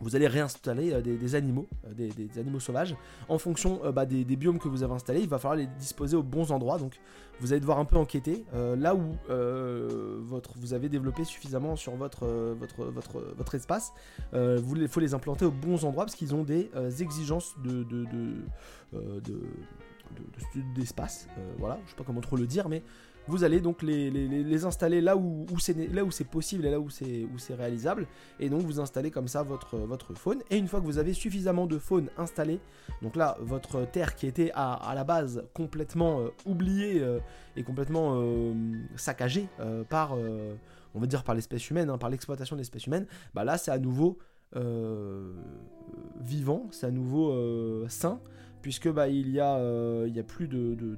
vous 0.00 0.16
allez 0.16 0.26
réinstaller 0.26 0.92
euh, 0.92 1.00
des, 1.00 1.34
animaux, 1.34 1.66
euh, 1.86 1.92
des, 1.94 2.38
animaux 2.38 2.60
sauvages, 2.60 2.96
en 3.28 3.38
fonction 3.38 3.80
euh, 3.84 3.92
bah, 3.92 4.06
des, 4.06 4.24
biomes 4.24 4.58
que 4.58 4.68
vous 4.68 4.82
avez 4.82 4.92
installés. 4.92 5.20
Il 5.20 5.28
va 5.28 5.38
falloir 5.38 5.56
les 5.56 5.66
disposer 5.66 6.16
aux 6.16 6.22
bons 6.22 6.52
endroits. 6.52 6.78
Donc, 6.78 7.00
vous 7.40 7.52
allez 7.52 7.60
devoir 7.60 7.78
un 7.78 7.84
peu 7.84 7.96
enquêter 7.96 8.44
là 8.52 8.94
où 8.94 9.16
votre, 10.22 10.56
vous 10.56 10.72
avez 10.72 10.88
développé 10.88 11.24
suffisamment 11.24 11.74
sur 11.74 11.96
votre, 11.96 12.26
votre, 12.26 12.84
votre, 12.84 13.34
votre 13.36 13.54
espace. 13.56 13.92
il 14.32 14.88
faut 14.88 15.00
les 15.00 15.14
implanter 15.14 15.44
aux 15.44 15.50
bons 15.50 15.84
endroits 15.84 16.04
parce 16.04 16.14
qu'ils 16.14 16.32
ont 16.32 16.44
des 16.44 16.70
exigences 17.00 17.56
de, 17.64 17.82
de, 17.82 18.06
d'espace. 20.76 21.26
voilà, 21.58 21.80
je 21.84 21.90
sais 21.90 21.96
pas 21.96 22.04
comment 22.04 22.20
trop 22.20 22.36
le 22.36 22.46
dire, 22.46 22.68
mais 22.68 22.84
vous 23.26 23.44
allez 23.44 23.60
donc 23.60 23.82
les, 23.82 24.64
installer 24.64 25.00
là 25.00 25.16
où, 25.16 25.46
c'est 25.58 25.92
là 25.92 26.04
où 26.04 26.10
c'est 26.10 26.24
possible 26.24 26.66
et 26.66 26.70
là 26.70 26.80
où 26.80 26.90
c'est 26.90 27.26
où 27.32 27.38
c'est 27.38 27.54
réalisable. 27.54 28.06
Et 28.38 28.48
donc 28.48 28.62
vous 28.62 28.80
installez 28.80 29.10
comme 29.10 29.28
ça 29.28 29.42
votre, 29.42 29.76
votre 29.78 30.14
faune. 30.14 30.42
Et 30.50 30.56
une 30.56 30.68
fois 30.68 30.80
que 30.80 30.84
vous 30.84 30.98
avez 30.98 31.12
suffisamment 31.12 31.66
de 31.66 31.78
faune 31.78 32.10
installée, 32.18 32.60
donc 33.02 33.16
là 33.16 33.36
votre 33.40 33.84
terre 33.84 34.14
qui 34.14 34.26
était 34.26 34.50
à, 34.54 34.92
la 34.94 35.04
base 35.04 35.44
complètement 35.54 36.20
euh, 36.20 36.28
oubliée 36.46 37.00
euh, 37.00 37.18
et 37.56 37.62
complètement 37.62 38.14
euh, 38.16 38.52
saccagée 38.96 39.48
par 39.88 40.16
on 40.96 41.00
va 41.00 41.06
dire 41.06 41.24
par 41.24 41.34
l'espèce 41.34 41.70
humaine, 41.70 41.90
hein, 41.90 41.98
par 41.98 42.10
l'exploitation 42.10 42.56
de 42.56 42.60
l'espèce 42.60 42.86
humaine, 42.86 43.06
bah 43.34 43.44
là 43.44 43.58
c'est 43.58 43.70
à 43.70 43.78
nouveau 43.78 44.18
vivant, 46.20 46.68
c'est 46.70 46.86
à 46.86 46.90
nouveau 46.92 47.88
sain, 47.88 48.20
puisque 48.62 48.88
bah, 48.88 49.08
il, 49.08 49.30
y 49.30 49.40
a, 49.40 49.58
il 50.06 50.14
y 50.14 50.20
a 50.20 50.22
plus 50.22 50.46
de, 50.46 50.74
de, 50.74 50.96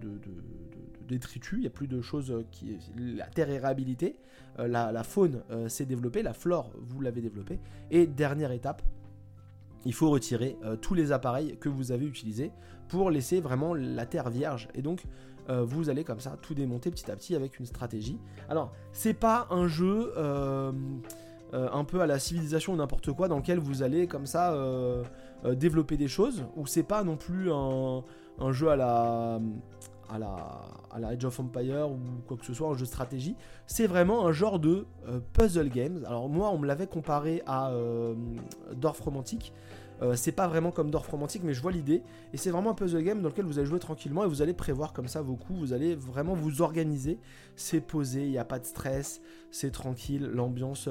détritus, 1.06 1.58
il 1.58 1.60
n'y 1.60 1.66
a 1.66 1.70
plus 1.70 1.88
de 1.88 2.00
choses 2.00 2.30
euh, 2.30 2.44
qui. 2.50 2.76
La 2.96 3.26
terre 3.26 3.50
est 3.50 3.58
réhabilitée, 3.58 4.16
euh, 4.58 4.68
la, 4.68 5.02
faune 5.02 5.42
euh, 5.50 5.68
s'est 5.68 5.86
développée, 5.86 6.22
la 6.22 6.34
flore, 6.34 6.70
vous 6.80 7.00
l'avez 7.00 7.20
développée. 7.20 7.58
Et 7.90 8.06
dernière 8.06 8.52
étape, 8.52 8.82
il 9.84 9.94
faut 9.94 10.10
retirer 10.10 10.56
tous 10.82 10.94
les 10.94 11.12
appareils 11.12 11.56
que 11.58 11.68
vous 11.68 11.92
avez 11.92 12.06
utilisés 12.06 12.50
pour 12.88 13.08
laisser 13.08 13.40
vraiment 13.40 13.72
la 13.72 14.04
terre 14.04 14.30
vierge. 14.30 14.66
Et 14.74 14.82
donc, 14.82 15.04
vous 15.48 15.88
allez 15.88 16.02
comme 16.02 16.18
ça 16.18 16.36
tout 16.42 16.54
démonter 16.54 16.90
petit 16.90 17.08
à 17.08 17.14
petit 17.14 17.36
avec 17.36 17.60
une 17.60 17.66
stratégie. 17.66 18.18
Alors, 18.48 18.72
c'est 18.92 19.14
pas 19.14 19.46
un 19.50 19.68
jeu. 19.68 20.12
un 21.52 21.84
peu 21.84 22.00
à 22.00 22.08
la 22.08 22.18
civilisation 22.18 22.72
ou 22.72 22.76
n'importe 22.76 23.12
quoi 23.12 23.28
dans 23.28 23.36
lequel 23.36 23.60
vous 23.60 23.84
allez 23.84 24.08
comme 24.08 24.26
ça 24.26 24.58
développer 25.52 25.96
des 25.96 26.08
choses 26.08 26.44
ou 26.56 26.66
c'est 26.66 26.82
pas 26.82 27.04
non 27.04 27.16
plus 27.16 27.52
un, 27.52 28.02
un, 28.40 28.50
jeu 28.50 28.68
à 28.68 28.74
la 28.74 29.38
à 30.08 30.18
la, 30.18 30.36
à 30.90 30.98
la 30.98 31.08
Age 31.08 31.24
of 31.24 31.38
Empire 31.40 31.90
ou 31.90 31.98
quoi 32.26 32.36
que 32.36 32.44
ce 32.44 32.54
soit, 32.54 32.68
un 32.68 32.74
jeu 32.74 32.80
de 32.80 32.86
stratégie. 32.86 33.36
C'est 33.66 33.86
vraiment 33.86 34.26
un 34.26 34.32
genre 34.32 34.58
de 34.58 34.86
euh, 35.08 35.20
puzzle 35.32 35.68
games. 35.68 36.04
Alors 36.06 36.28
moi, 36.28 36.50
on 36.50 36.58
me 36.58 36.66
l'avait 36.66 36.86
comparé 36.86 37.42
à 37.46 37.70
euh, 37.70 38.14
Dorf 38.74 39.00
Romantique. 39.00 39.52
Euh, 40.02 40.14
c'est 40.14 40.32
pas 40.32 40.46
vraiment 40.46 40.72
comme 40.72 40.90
Dorf 40.90 41.08
Romantique, 41.08 41.42
mais 41.44 41.54
je 41.54 41.62
vois 41.62 41.72
l'idée. 41.72 42.02
Et 42.32 42.36
c'est 42.36 42.50
vraiment 42.50 42.70
un 42.70 42.74
puzzle 42.74 43.02
game 43.02 43.22
dans 43.22 43.28
lequel 43.28 43.46
vous 43.46 43.58
allez 43.58 43.66
jouer 43.66 43.78
tranquillement 43.78 44.24
et 44.24 44.26
vous 44.26 44.42
allez 44.42 44.54
prévoir 44.54 44.92
comme 44.92 45.08
ça 45.08 45.22
vos 45.22 45.36
coups. 45.36 45.58
Vous 45.58 45.72
allez 45.72 45.94
vraiment 45.94 46.34
vous 46.34 46.62
organiser. 46.62 47.18
C'est 47.56 47.80
posé, 47.80 48.24
il 48.24 48.30
n'y 48.30 48.38
a 48.38 48.44
pas 48.44 48.58
de 48.58 48.66
stress, 48.66 49.20
c'est 49.50 49.70
tranquille. 49.70 50.30
L'ambiance 50.32 50.88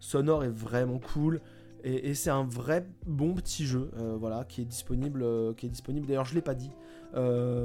sonore 0.00 0.44
est 0.44 0.50
vraiment 0.50 0.98
cool. 0.98 1.40
Et, 1.86 2.14
c'est 2.14 2.30
un 2.30 2.44
vrai 2.44 2.86
bon 3.06 3.34
petit 3.34 3.66
jeu, 3.66 3.90
voilà, 4.18 4.44
qui 4.44 4.62
est 4.62 4.64
disponible, 4.64 5.54
qui 5.56 5.66
est 5.66 5.68
disponible. 5.68 6.06
D'ailleurs, 6.06 6.24
je 6.24 6.34
l'ai 6.34 6.40
pas 6.40 6.54
dit, 6.54 6.70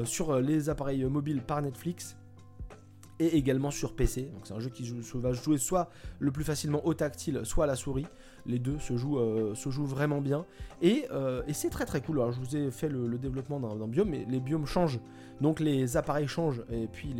sur 0.05 0.39
les 0.39 0.69
appareils 0.69 1.03
mobiles 1.05 1.41
par 1.41 1.61
Netflix 1.61 2.15
et 3.19 3.35
également 3.37 3.71
sur 3.71 3.95
PC. 3.95 4.23
Donc 4.33 4.41
c'est 4.45 4.53
un 4.53 4.59
jeu 4.59 4.69
qui 4.69 4.89
va 5.15 5.33
jouer 5.33 5.57
soit 5.57 5.89
le 6.19 6.31
plus 6.31 6.43
facilement 6.43 6.85
au 6.85 6.93
tactile, 6.93 7.41
soit 7.43 7.65
à 7.65 7.67
la 7.67 7.75
souris. 7.75 8.07
Les 8.49 8.59
deux 8.59 8.79
se 8.79 8.97
jouent, 8.97 9.19
euh, 9.19 9.53
vraiment 9.85 10.21
bien. 10.21 10.45
Euh, 10.83 11.41
et, 11.47 11.53
c'est 11.53 11.69
très 11.69 11.85
très 11.85 12.01
cool. 12.01 12.19
Alors 12.19 12.31
je 12.31 12.39
vous 12.39 12.55
ai 12.55 12.71
fait 12.71 12.89
le, 12.89 13.17
développement 13.17 13.59
d'un 13.59 13.87
biome, 13.87 14.09
mais 14.09 14.25
les 14.27 14.39
biomes 14.39 14.65
changent. 14.65 14.99
Donc 15.39 15.61
les 15.61 15.95
appareils 15.95 16.27
changent 16.27 16.63
et 16.69 16.87
puis 16.87 17.15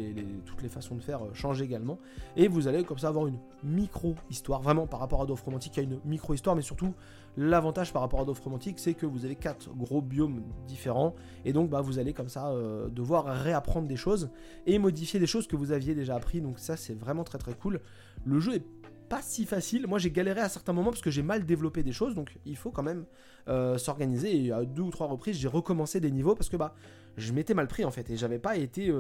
toutes 0.45 0.61
les 0.61 0.67
façons 0.67 0.95
de 0.95 1.01
faire 1.01 1.21
changent 1.33 1.61
également. 1.61 1.99
Et 2.35 2.49
vous 2.49 2.67
allez 2.67 2.83
comme 2.83 2.97
ça 2.97 3.07
avoir 3.07 3.27
une 3.27 3.37
micro-histoire. 3.63 4.61
Vraiment 4.61 4.87
par 4.87 4.99
rapport 4.99 5.21
à 5.21 5.25
Dofre 5.25 5.45
Romantique, 5.45 5.77
il 5.77 5.83
y 5.83 5.85
a 5.85 5.89
une 5.89 5.99
micro-histoire, 6.03 6.55
mais 6.55 6.61
surtout 6.61 6.93
L'avantage 7.37 7.93
par 7.93 8.01
rapport 8.01 8.19
à 8.19 8.25
Dofre 8.25 8.43
Romantique, 8.43 8.79
c'est 8.79 8.93
que 8.93 9.05
vous 9.05 9.23
avez 9.23 9.35
quatre 9.35 9.69
gros 9.73 10.01
biomes 10.01 10.41
différents, 10.67 11.15
et 11.45 11.53
donc 11.53 11.69
bah, 11.69 11.79
vous 11.79 11.99
allez 11.99 12.13
comme 12.13 12.27
ça 12.27 12.49
euh, 12.49 12.89
devoir 12.89 13.25
réapprendre 13.25 13.87
des 13.87 13.95
choses 13.95 14.29
et 14.65 14.79
modifier 14.79 15.19
des 15.21 15.27
choses 15.27 15.47
que 15.47 15.55
vous 15.55 15.71
aviez 15.71 15.95
déjà 15.95 16.15
appris. 16.15 16.41
Donc 16.41 16.59
ça, 16.59 16.75
c'est 16.75 16.93
vraiment 16.93 17.23
très 17.23 17.37
très 17.37 17.53
cool. 17.53 17.79
Le 18.25 18.39
jeu 18.39 18.55
est 18.55 18.65
pas 19.09 19.21
si 19.21 19.45
facile. 19.45 19.87
Moi, 19.87 19.99
j'ai 19.99 20.11
galéré 20.11 20.41
à 20.41 20.49
certains 20.49 20.73
moments 20.73 20.91
parce 20.91 21.01
que 21.01 21.11
j'ai 21.11 21.23
mal 21.23 21.45
développé 21.45 21.83
des 21.83 21.91
choses, 21.91 22.15
donc 22.15 22.37
il 22.45 22.55
faut 22.55 22.71
quand 22.71 22.83
même 22.83 23.05
euh, 23.47 23.77
s'organiser. 23.77 24.45
Et 24.45 24.51
à 24.51 24.63
deux 24.63 24.83
ou 24.83 24.91
trois 24.91 25.07
reprises, 25.07 25.37
j'ai 25.37 25.47
recommencé 25.47 25.99
des 25.99 26.11
niveaux 26.11 26.35
parce 26.35 26.49
que 26.49 26.57
bah 26.57 26.75
je 27.17 27.33
m'étais 27.33 27.53
mal 27.53 27.67
pris 27.67 27.83
en 27.83 27.91
fait 27.91 28.09
et 28.09 28.15
j'avais 28.15 28.39
pas 28.39 28.55
été 28.55 28.93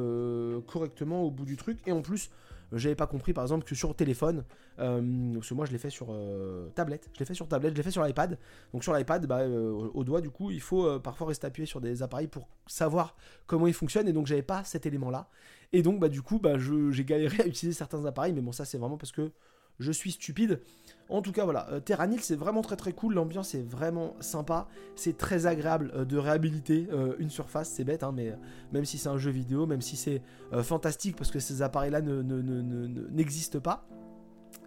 correctement 0.67 1.23
au 1.23 1.31
bout 1.31 1.45
du 1.45 1.55
truc 1.55 1.79
et 1.85 1.93
en 1.93 2.01
plus 2.01 2.29
j'avais 2.71 2.95
pas 2.95 3.07
compris 3.07 3.33
par 3.33 3.43
exemple 3.43 3.65
que 3.65 3.75
sur 3.75 3.95
téléphone, 3.95 4.43
euh, 4.79 5.33
parce 5.33 5.49
que 5.49 5.53
moi 5.53 5.65
je 5.65 5.71
l'ai 5.71 5.77
fait 5.77 5.89
sur 5.89 6.07
euh, 6.11 6.69
tablette, 6.75 7.09
je 7.13 7.19
l'ai 7.19 7.25
fait 7.25 7.33
sur 7.33 7.47
tablette, 7.47 7.73
je 7.73 7.77
l'ai 7.77 7.83
fait 7.83 7.91
sur 7.91 8.03
l'iPad. 8.03 8.37
Donc 8.73 8.83
sur 8.83 8.93
l'iPad, 8.93 9.25
bah, 9.25 9.39
euh, 9.39 9.89
au 9.93 10.03
doigt 10.03 10.21
du 10.21 10.29
coup, 10.29 10.51
il 10.51 10.61
faut 10.61 10.99
parfois 10.99 11.27
rester 11.27 11.47
appuyé 11.47 11.65
sur 11.65 11.81
des 11.81 12.03
appareils 12.03 12.27
pour 12.27 12.47
savoir 12.67 13.15
comment 13.47 13.67
ils 13.67 13.73
fonctionnent 13.73 14.07
et 14.07 14.13
donc 14.13 14.27
j'avais 14.27 14.41
pas 14.41 14.63
cet 14.63 14.85
élément 14.85 15.09
là. 15.09 15.29
Et 15.73 15.81
donc 15.81 15.99
bah 15.99 16.09
du 16.09 16.21
coup, 16.21 16.39
bah, 16.39 16.57
j'ai 16.57 17.05
galéré 17.05 17.43
à 17.43 17.47
utiliser 17.47 17.77
certains 17.77 18.05
appareils, 18.05 18.33
mais 18.33 18.41
bon 18.41 18.51
ça 18.51 18.65
c'est 18.65 18.77
vraiment 18.77 18.97
parce 18.97 19.11
que 19.11 19.31
je 19.79 19.91
suis 19.91 20.11
stupide. 20.11 20.61
En 21.09 21.23
tout 21.23 21.31
cas, 21.31 21.43
voilà, 21.43 21.67
euh, 21.71 21.79
c'est 22.21 22.35
vraiment 22.35 22.61
très 22.61 22.75
très 22.75 22.93
cool. 22.93 23.15
L'ambiance 23.15 23.55
est 23.55 23.63
vraiment 23.63 24.15
sympa. 24.19 24.67
C'est 24.95 25.17
très 25.17 25.47
agréable 25.47 25.91
euh, 25.95 26.05
de 26.05 26.17
réhabiliter 26.17 26.87
euh, 26.91 27.15
une 27.17 27.31
surface. 27.31 27.69
C'est 27.69 27.83
bête, 27.83 28.03
hein, 28.03 28.11
mais 28.15 28.35
même 28.71 28.85
si 28.85 28.99
c'est 28.99 29.09
un 29.09 29.17
jeu 29.17 29.31
vidéo, 29.31 29.65
même 29.65 29.81
si 29.81 29.95
c'est 29.95 30.21
fantastique 30.61 31.15
parce 31.15 31.31
que 31.31 31.39
ces 31.39 31.61
appareils-là 31.61 32.01
n'existent 32.01 33.59
pas, 33.59 33.87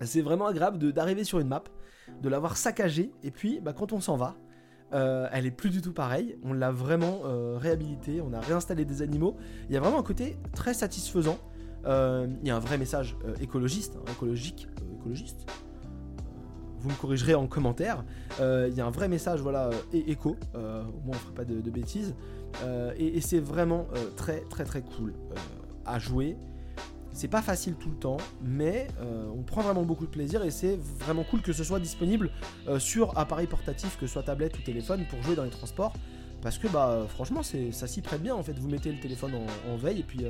c'est 0.01 0.20
vraiment 0.20 0.46
agréable 0.46 0.92
d'arriver 0.92 1.25
sur 1.25 1.38
une 1.38 1.48
map, 1.48 1.64
de 2.20 2.29
l'avoir 2.29 2.57
saccagée, 2.57 3.12
et 3.22 3.31
puis 3.31 3.61
bah, 3.61 3.72
quand 3.72 3.92
on 3.92 4.01
s'en 4.01 4.16
va, 4.16 4.37
elle 4.90 5.46
est 5.46 5.53
plus 5.53 5.70
du 5.70 5.81
tout 5.81 5.92
pareille. 5.92 6.37
On 6.44 6.53
l'a 6.53 6.70
vraiment 6.70 7.22
réhabilité, 7.57 8.20
on 8.20 8.33
a 8.33 8.40
réinstallé 8.40 8.85
des 8.85 9.03
animaux. 9.03 9.37
Il 9.68 9.75
y 9.75 9.77
a 9.77 9.81
vraiment 9.81 9.98
un 9.98 10.05
côté 10.05 10.37
très 10.55 10.75
satisfaisant. 10.75 11.38
Il 11.85 12.47
y 12.47 12.51
a 12.51 12.57
un 12.57 12.61
vrai 12.61 12.79
message 12.79 13.16
écologiste, 13.40 13.97
hein, 13.97 14.12
écologique, 14.12 14.68
écologiste, 15.01 15.47
vous 16.83 16.90
me 16.90 16.95
corrigerez 16.97 17.35
en 17.35 17.47
commentaire. 17.47 18.05
Euh, 18.40 18.68
il 18.71 18.77
y 18.77 18.81
a 18.81 18.87
un 18.87 18.90
vrai 18.90 19.09
message, 19.09 19.40
voilà. 19.40 19.71
Euh, 19.95 20.83
au 20.83 21.01
moins, 21.07 21.07
on 21.07 21.11
ne 21.11 21.14
fera 21.14 21.35
pas 21.35 21.45
de, 21.45 21.71
bêtises. 21.71 22.14
Euh, 22.64 22.92
et, 22.99 23.21
c'est 23.21 23.38
vraiment 23.38 23.87
très, 24.16 24.40
très, 24.51 24.64
très 24.64 24.83
cool 24.83 25.14
à 25.87 25.99
jouer. 25.99 26.37
C'est 27.12 27.29
pas 27.29 27.42
facile 27.42 27.75
tout 27.75 27.90
le 27.90 27.97
temps, 27.97 28.16
mais 28.42 28.88
on 29.37 29.42
prend 29.42 29.61
vraiment 29.61 29.83
beaucoup 29.83 30.07
de 30.07 30.11
plaisir 30.11 30.42
et 30.45 30.51
c'est 30.51 30.79
vraiment 30.99 31.25
cool 31.25 31.42
que 31.42 31.53
ce 31.53 31.62
soit 31.62 31.79
disponible 31.79 32.31
sur 32.79 33.16
appareil 33.18 33.47
portatif, 33.47 33.99
que 33.99 34.07
ce 34.07 34.14
soit 34.14 34.23
tablette 34.23 34.59
ou 34.59 34.62
téléphone, 34.62 35.05
pour 35.11 35.23
jouer 35.23 35.37
dans 35.37 35.45
les 35.45 35.51
transports. 35.51 35.92
Parce 36.40 36.59
que 36.59 36.66
bah 36.66 37.07
franchement 37.09 37.42
ça 37.42 37.87
s'y 37.87 38.01
prête 38.01 38.23
bien 38.23 38.35
en 38.35 38.42
fait. 38.42 38.59
Vous 38.59 38.68
mettez 38.68 38.90
le 38.90 38.99
téléphone 38.99 39.33
en, 39.71 39.77
veille 39.77 40.01
et 40.01 40.05
puis, 40.05 40.25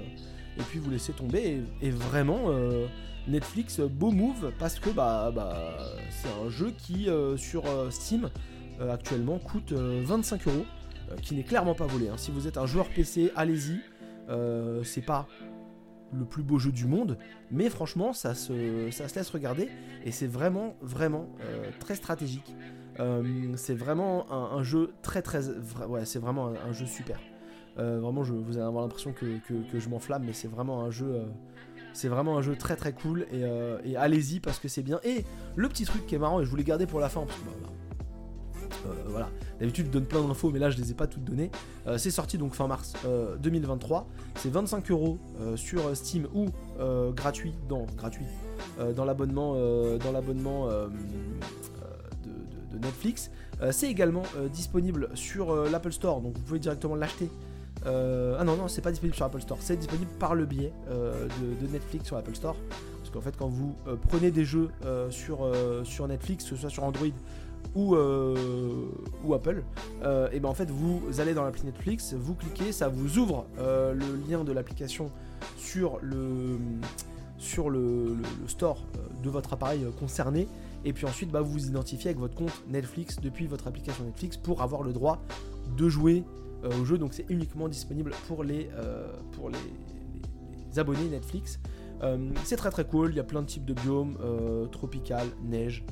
et 0.59 0.63
puis 0.63 0.79
vous 0.79 0.91
laissez 0.91 1.13
tomber 1.13 1.63
et 1.81 1.91
vraiment 1.91 2.51
Netflix, 3.29 3.79
euh, 3.79 3.89
beau 3.89 4.11
move 4.11 4.53
parce 4.59 4.79
que 4.79 4.91
bah, 4.91 5.31
bah 5.35 5.75
c'est 6.11 6.29
un 6.29 6.51
jeu 6.51 6.73
qui 6.77 7.09
euh, 7.09 7.37
sur 7.37 7.67
euh, 7.67 7.91
Steam 7.91 8.31
actuellement 8.81 9.39
coûte 9.39 9.73
25 9.73 10.49
euros, 10.49 10.65
qui 11.21 11.37
n'est 11.37 11.45
clairement 11.45 11.75
pas 11.75 11.87
volé. 11.87 12.09
Hein. 12.09 12.17
Si 12.17 12.33
vous 12.33 12.49
êtes 12.49 12.57
un 12.57 12.67
joueur 12.67 12.89
PC, 12.89 13.31
allez-y. 13.37 13.79
c'est 14.83 15.03
pas 15.03 15.29
le 16.13 16.25
plus 16.25 16.43
beau 16.43 16.59
jeu 16.59 16.73
du 16.73 16.87
monde, 16.87 17.17
mais 17.53 17.71
franchement 17.71 18.13
ça 18.13 18.35
se, 18.35 18.91
ça 18.91 19.07
se 19.07 19.15
laisse 19.15 19.31
regarder 19.31 19.69
et 20.05 20.11
c'est 20.11 20.27
vraiment 20.27 20.75
vraiment 20.81 21.29
très 21.79 21.95
stratégique. 21.95 22.57
c'est 23.55 23.75
vraiment 23.75 24.33
un, 24.33 24.63
jeu 24.65 24.95
très 25.03 25.23
très 25.23 25.49
ouais 25.87 26.05
c'est 26.05 26.19
vraiment 26.19 26.49
un, 26.49 26.73
jeu 26.73 26.87
super. 26.87 27.21
Vraiment 27.77 28.25
je, 28.25 28.33
vous 28.33 28.57
allez 28.57 28.67
avoir 28.67 28.83
l'impression 28.83 29.13
que, 29.13 29.39
que, 29.49 29.79
je 29.79 29.89
m'enflamme 29.89 30.25
mais 30.25 30.33
c'est 30.33 30.49
vraiment 30.49 30.83
un 30.83 30.91
jeu 30.91 31.23
c'est 31.93 32.09
vraiment 32.09 32.39
un 32.39 32.43
jeu 32.43 32.57
très 32.57 32.77
très 32.77 32.93
cool 32.93 33.27
euh, 33.33 33.79
et, 33.85 33.97
allez-y 33.97 34.41
parce 34.41 34.59
que 34.59 34.69
c'est 34.69 34.83
bien. 34.83 35.01
Et 35.05 35.25
le 35.57 35.69
petit 35.69 35.85
truc 35.85 36.07
qui 36.07 36.15
est 36.15 36.19
marrant 36.19 36.41
et 36.41 36.45
je 36.45 36.51
voulais 36.51 36.65
garder 36.65 36.87
pour 36.87 37.01
la 37.01 37.09
fin 37.09 37.21
parce 37.27 37.39
que 37.39 37.45
bah, 37.45 37.53
bah, 37.63 37.69
euh, 38.87 38.93
voilà, 39.09 39.29
d'habitude 39.61 39.87
je 39.87 39.91
donne 39.91 40.07
plein 40.07 40.23
d'infos 40.23 40.51
mais 40.51 40.59
là 40.59 40.71
je 40.71 40.79
les 40.79 40.91
ai 40.91 40.95
pas 40.95 41.07
toutes 41.07 41.25
données. 41.25 41.51
Euh, 41.87 41.99
c'est 41.99 42.11
sorti 42.11 42.39
donc 42.39 42.55
fin 42.55 42.67
mars 42.67 42.95
2023. 43.41 44.09
C'est 44.37 44.51
25 44.51 44.91
euros 44.91 45.19
sur 45.57 45.95
Steam 45.97 46.27
ou 46.35 46.47
gratuit 47.15 47.55
dans 47.69 49.05
l'abonnement 49.05 49.55
dans 49.99 50.13
l'abonnement 50.13 50.69
de, 50.69 50.89
Netflix. 52.83 53.31
c'est 53.71 53.89
également 53.89 54.23
disponible 54.53 55.11
sur 55.15 55.55
l'Apple 55.55 55.93
Store 55.93 56.21
donc 56.21 56.37
vous 56.37 56.43
pouvez 56.43 56.59
directement 56.59 56.97
l'acheter 56.97 57.29
euh, 57.87 58.37
ah 58.39 58.45
non, 58.45 58.57
non, 58.57 58.69
c'est 58.69 58.81
pas 58.81 58.91
disponible 58.91 59.17
sur 59.17 59.25
Apple 59.25 59.41
Store, 59.41 59.59
c'est 59.61 59.77
disponible 59.77 60.11
par 60.19 60.35
le 60.35 60.47
biais 60.47 60.73
euh, 60.91 61.27
de, 61.61 61.67
Netflix 61.67 62.07
sur 62.07 62.17
Apple 62.17 62.35
Store. 62.35 62.57
Parce 62.99 63.11
qu'en 63.11 63.21
fait, 63.21 63.37
quand 63.37 63.49
vous 63.49 63.75
euh, 63.87 63.97
prenez 64.09 64.31
des 64.31 64.45
jeux 64.45 64.71
sur, 65.11 65.51
sur 65.85 66.09
Netflix, 66.09 66.45
que 66.45 66.51
ce 66.51 66.57
soit 66.57 66.71
sur 66.71 66.85
Android 66.85 67.09
ou, 67.75 67.97
ou 69.25 69.35
Apple, 69.35 69.63
et 70.33 70.41
ben 70.41 70.49
en 70.49 70.55
fait, 70.55 70.71
vous 70.71 71.03
allez 71.19 71.35
dans 71.35 71.45
l'appli 71.45 71.65
Netflix, 71.65 72.15
vous 72.15 72.35
cliquez, 72.35 72.73
ça 72.73 72.89
vous 72.89 73.19
ouvre 73.19 73.47
le 73.59 74.17
lien 74.29 74.45
de 74.45 74.53
l'application 74.53 75.11
sur 75.57 75.99
le 76.03 76.59
sur 77.39 77.71
le, 77.71 78.19
store 78.47 78.79
de 79.25 79.29
votre 79.29 79.53
appareil 79.53 79.85
concerné 79.99 80.47
et 80.85 80.93
puis 80.93 81.07
ensuite 81.07 81.31
bah, 81.31 81.41
vous 81.41 81.51
vous 81.51 81.67
identifiez 81.67 82.11
avec 82.11 82.21
votre 82.21 82.37
compte 82.37 82.53
Netflix 82.69 83.17
depuis 83.21 83.49
votre 83.49 83.67
application 83.67 84.05
Netflix 84.05 84.37
pour 84.37 84.63
avoir 84.63 84.85
le 84.85 84.93
droit 84.93 85.21
de 85.77 85.89
jouer 85.89 86.23
au 86.65 86.85
jeu, 86.85 86.99
donc 86.99 87.15
c'est 87.15 87.27
uniquement 87.29 87.69
disponible 87.69 88.13
pour 88.27 88.45
les, 88.45 88.71
euh, 88.75 89.13
pour 89.33 89.51
les, 89.51 90.79
abonnés 90.79 91.09
Netflix. 91.09 91.61
Euh, 92.03 92.31
c'est 92.45 92.57
très 92.57 92.71
très 92.71 92.85
cool, 92.85 93.11
il 93.11 93.17
y 93.17 93.21
a 93.21 93.25
plein 93.25 93.43
de 93.43 93.47
types 93.47 93.65
de 93.65 93.75
biomes, 93.75 94.17
tropical, 94.71 95.27
neige, 95.45 95.85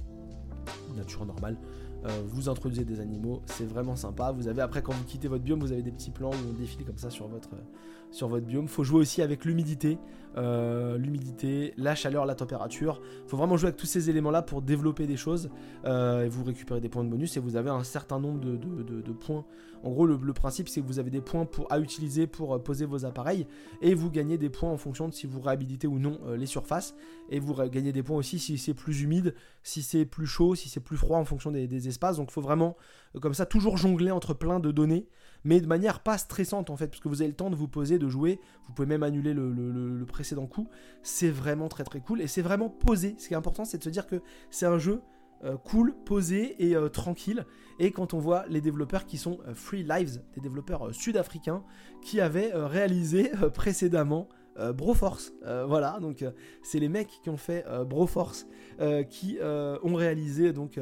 nature 0.97 1.25
normale. 1.27 1.57
vous 2.27 2.49
introduisez 2.49 2.85
des 2.85 3.01
animaux, 3.01 3.43
c'est 3.47 3.67
vraiment 3.67 3.97
sympa. 3.97 4.33
Vous 4.33 4.49
avez 4.49 4.63
après 4.63 4.83
quand 4.83 4.93
vous 4.93 5.05
quittez 5.05 5.29
votre 5.29 5.45
biome, 5.45 5.61
vous 5.61 5.73
avez 5.73 5.83
des 5.83 5.93
petits 5.93 6.11
plans 6.11 6.31
où 6.31 6.51
on 6.51 6.53
défile 6.55 6.85
comme 6.85 6.99
ça 6.99 7.11
sur 7.11 7.29
votre, 7.29 7.51
sur 8.11 8.29
votre 8.29 8.47
biome. 8.47 8.69
Faut 8.69 8.85
jouer 8.85 9.01
aussi 9.01 9.23
avec 9.23 9.45
l'humidité, 9.45 9.99
euh, 10.37 10.97
l'humidité, 10.97 11.75
la 11.77 11.95
chaleur, 11.95 12.27
la 12.27 12.35
température. 12.35 13.01
Faut 13.27 13.37
vraiment 13.37 13.57
jouer 13.57 13.69
avec 13.69 13.77
tous 13.77 13.87
ces 13.87 14.11
éléments-là 14.11 14.43
pour 14.43 14.63
développer 14.63 15.07
des 15.07 15.17
choses. 15.17 15.51
Euh, 15.85 16.25
et 16.25 16.29
vous 16.29 16.45
récupérez 16.45 16.81
des 16.81 16.89
points 16.89 17.05
de 17.05 17.09
bonus 17.09 17.37
et 17.37 17.41
vous 17.41 17.57
avez 17.57 17.71
un 17.71 17.85
certain 17.85 18.21
nombre 18.21 18.41
de, 18.41 19.13
points. 19.13 19.45
En 19.83 19.91
gros, 19.91 20.07
le, 20.07 20.33
principe 20.33 20.69
c'est 20.69 20.81
que 20.81 20.87
vous 20.87 20.99
avez 20.99 21.11
des 21.11 21.21
points 21.21 21.49
à 21.71 21.81
utiliser 21.81 22.27
pour 22.27 22.55
euh, 22.55 22.59
poser 22.59 22.85
vos 22.85 23.05
appareils 23.05 23.47
et 23.83 23.95
vous 23.95 24.11
gagnez 24.11 24.39
des 24.39 24.51
points 24.51 24.71
en 24.71 24.77
fonction 24.77 25.09
de 25.09 25.15
si 25.15 25.27
vous 25.27 25.41
réhabilitez 25.41 25.87
ou 25.87 25.99
non 25.99 26.19
les 26.37 26.47
surfaces. 26.47 26.95
Et 27.29 27.41
vous 27.41 27.55
gagnez 27.55 27.93
des 27.93 28.03
points 28.03 28.17
aussi 28.17 28.39
si 28.39 28.59
c'est 28.59 28.75
plus 28.75 29.03
humide, 29.03 29.35
si 29.63 29.83
c'est 29.83 30.05
plus 30.05 30.27
chaud, 30.27 30.55
si 30.55 30.69
c'est 30.69 30.81
plus 30.81 30.97
froid 30.97 31.19
en 31.19 31.25
fonction 31.25 31.51
des, 31.51 31.67
des 31.67 31.89
espaces. 31.89 32.17
Donc 32.17 32.29
il 32.31 32.33
faut 32.33 32.41
vraiment 32.41 32.77
comme 33.21 33.35
ça 33.35 33.47
toujours 33.47 33.77
jongler 33.77 34.11
entre 34.11 34.35
plein 34.35 34.61
de 34.61 34.71
données 34.71 35.09
mais 35.45 35.61
de 35.61 35.67
manière 35.67 36.01
pas 36.01 36.19
stressante 36.19 36.71
en 36.71 36.77
fait, 36.77 36.89
parce 36.89 37.01
que 37.01 37.09
vous 37.09 37.23
avez 37.23 37.29
le 37.29 37.37
temps 37.37 37.51
de 37.51 37.57
vous 37.57 37.69
poser, 37.69 37.99
de 37.99 38.09
jouer, 38.09 38.41
vous 38.67 38.73
pouvez 38.73 38.87
même 38.87 39.03
annuler 39.03 39.35
le, 39.35 40.05
précédent 40.07 40.47
coup, 40.47 40.69
c'est 41.03 41.31
vraiment 41.31 41.69
très 41.69 41.85
très 41.85 42.01
cool, 42.01 42.21
et 42.21 42.27
c'est 42.27 42.43
vraiment 42.43 42.69
posé, 42.69 43.15
ce 43.19 43.29
qui 43.29 43.35
est 43.35 43.37
important 43.37 43.65
c'est 43.65 43.79
de 43.79 43.85
se 43.85 43.91
dire 43.91 44.07
que 44.07 44.23
c'est 44.51 44.67
un 44.67 44.79
jeu 44.79 45.01
euh, 45.45 45.57
cool, 45.57 45.95
posé 46.05 46.57
et 46.67 46.77
euh, 46.77 46.89
tranquille, 46.89 47.47
et 47.79 47.93
quand 47.93 48.13
on 48.13 48.19
voit 48.19 48.45
les 48.49 48.61
développeurs 48.61 49.07
qui 49.07 49.17
sont 49.17 49.39
euh, 49.47 49.55
Free 49.55 49.83
Lives, 49.83 50.21
des 50.35 50.41
développeurs 50.41 50.95
sud-africains, 50.95 51.63
qui 52.03 52.21
avaient 52.21 52.53
réalisé 52.55 53.31
précédemment 53.55 54.29
Broforce. 54.75 55.33
voilà, 55.67 55.99
donc 56.01 56.25
c'est 56.63 56.79
les 56.79 56.89
mecs 56.89 57.21
qui 57.23 57.31
ont 57.31 57.37
fait 57.37 57.65
Broforce 57.87 58.47
euh, 58.81 59.03
qui 59.03 59.37
euh, 59.43 59.77
ont 59.83 59.95
réalisé 59.95 60.55
donc 60.55 60.81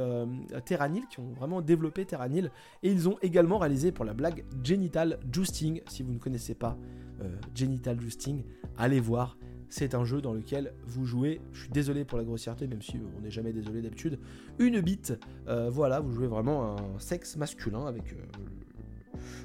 Terranil, 0.65 1.03
qui 1.11 1.19
ont 1.19 1.33
vraiment 1.33 1.61
développé 1.61 2.05
Terranil, 2.05 2.53
et 2.85 2.93
ils 2.93 3.09
ont 3.09 3.17
également 3.23 3.59
réalisé 3.59 3.91
pour 3.91 4.05
la 4.05 4.15
blague 4.15 4.45
Genital 4.63 5.19
Justing. 5.33 5.81
Si 5.89 6.05
vous 6.05 6.13
ne 6.13 6.19
connaissez 6.19 6.55
pas 6.55 6.79
euh, 7.23 7.37
Genital 7.57 8.01
Justing, 8.01 8.45
allez 8.77 9.01
voir. 9.01 9.37
C'est 9.69 9.97
un 9.97 10.05
jeu 10.05 10.23
dans 10.23 10.33
lequel 10.33 10.75
vous 10.87 11.07
jouez, 11.07 11.41
je 11.53 11.63
suis 11.63 11.71
désolé 11.71 12.05
pour 12.05 12.19
la 12.19 12.25
grossièreté, 12.25 12.69
même 12.69 12.83
si 12.83 13.01
on 13.17 13.21
n'est 13.21 13.33
jamais 13.33 13.53
désolé 13.53 13.83
d'habitude, 13.83 14.21
une 14.61 14.81
bite. 14.81 15.19
voilà, 15.47 16.01
vous 16.01 16.13
jouez 16.13 16.29
vraiment 16.29 16.79
un 16.79 16.99
sexe 16.99 17.37
masculin 17.37 17.85
avec 17.85 18.15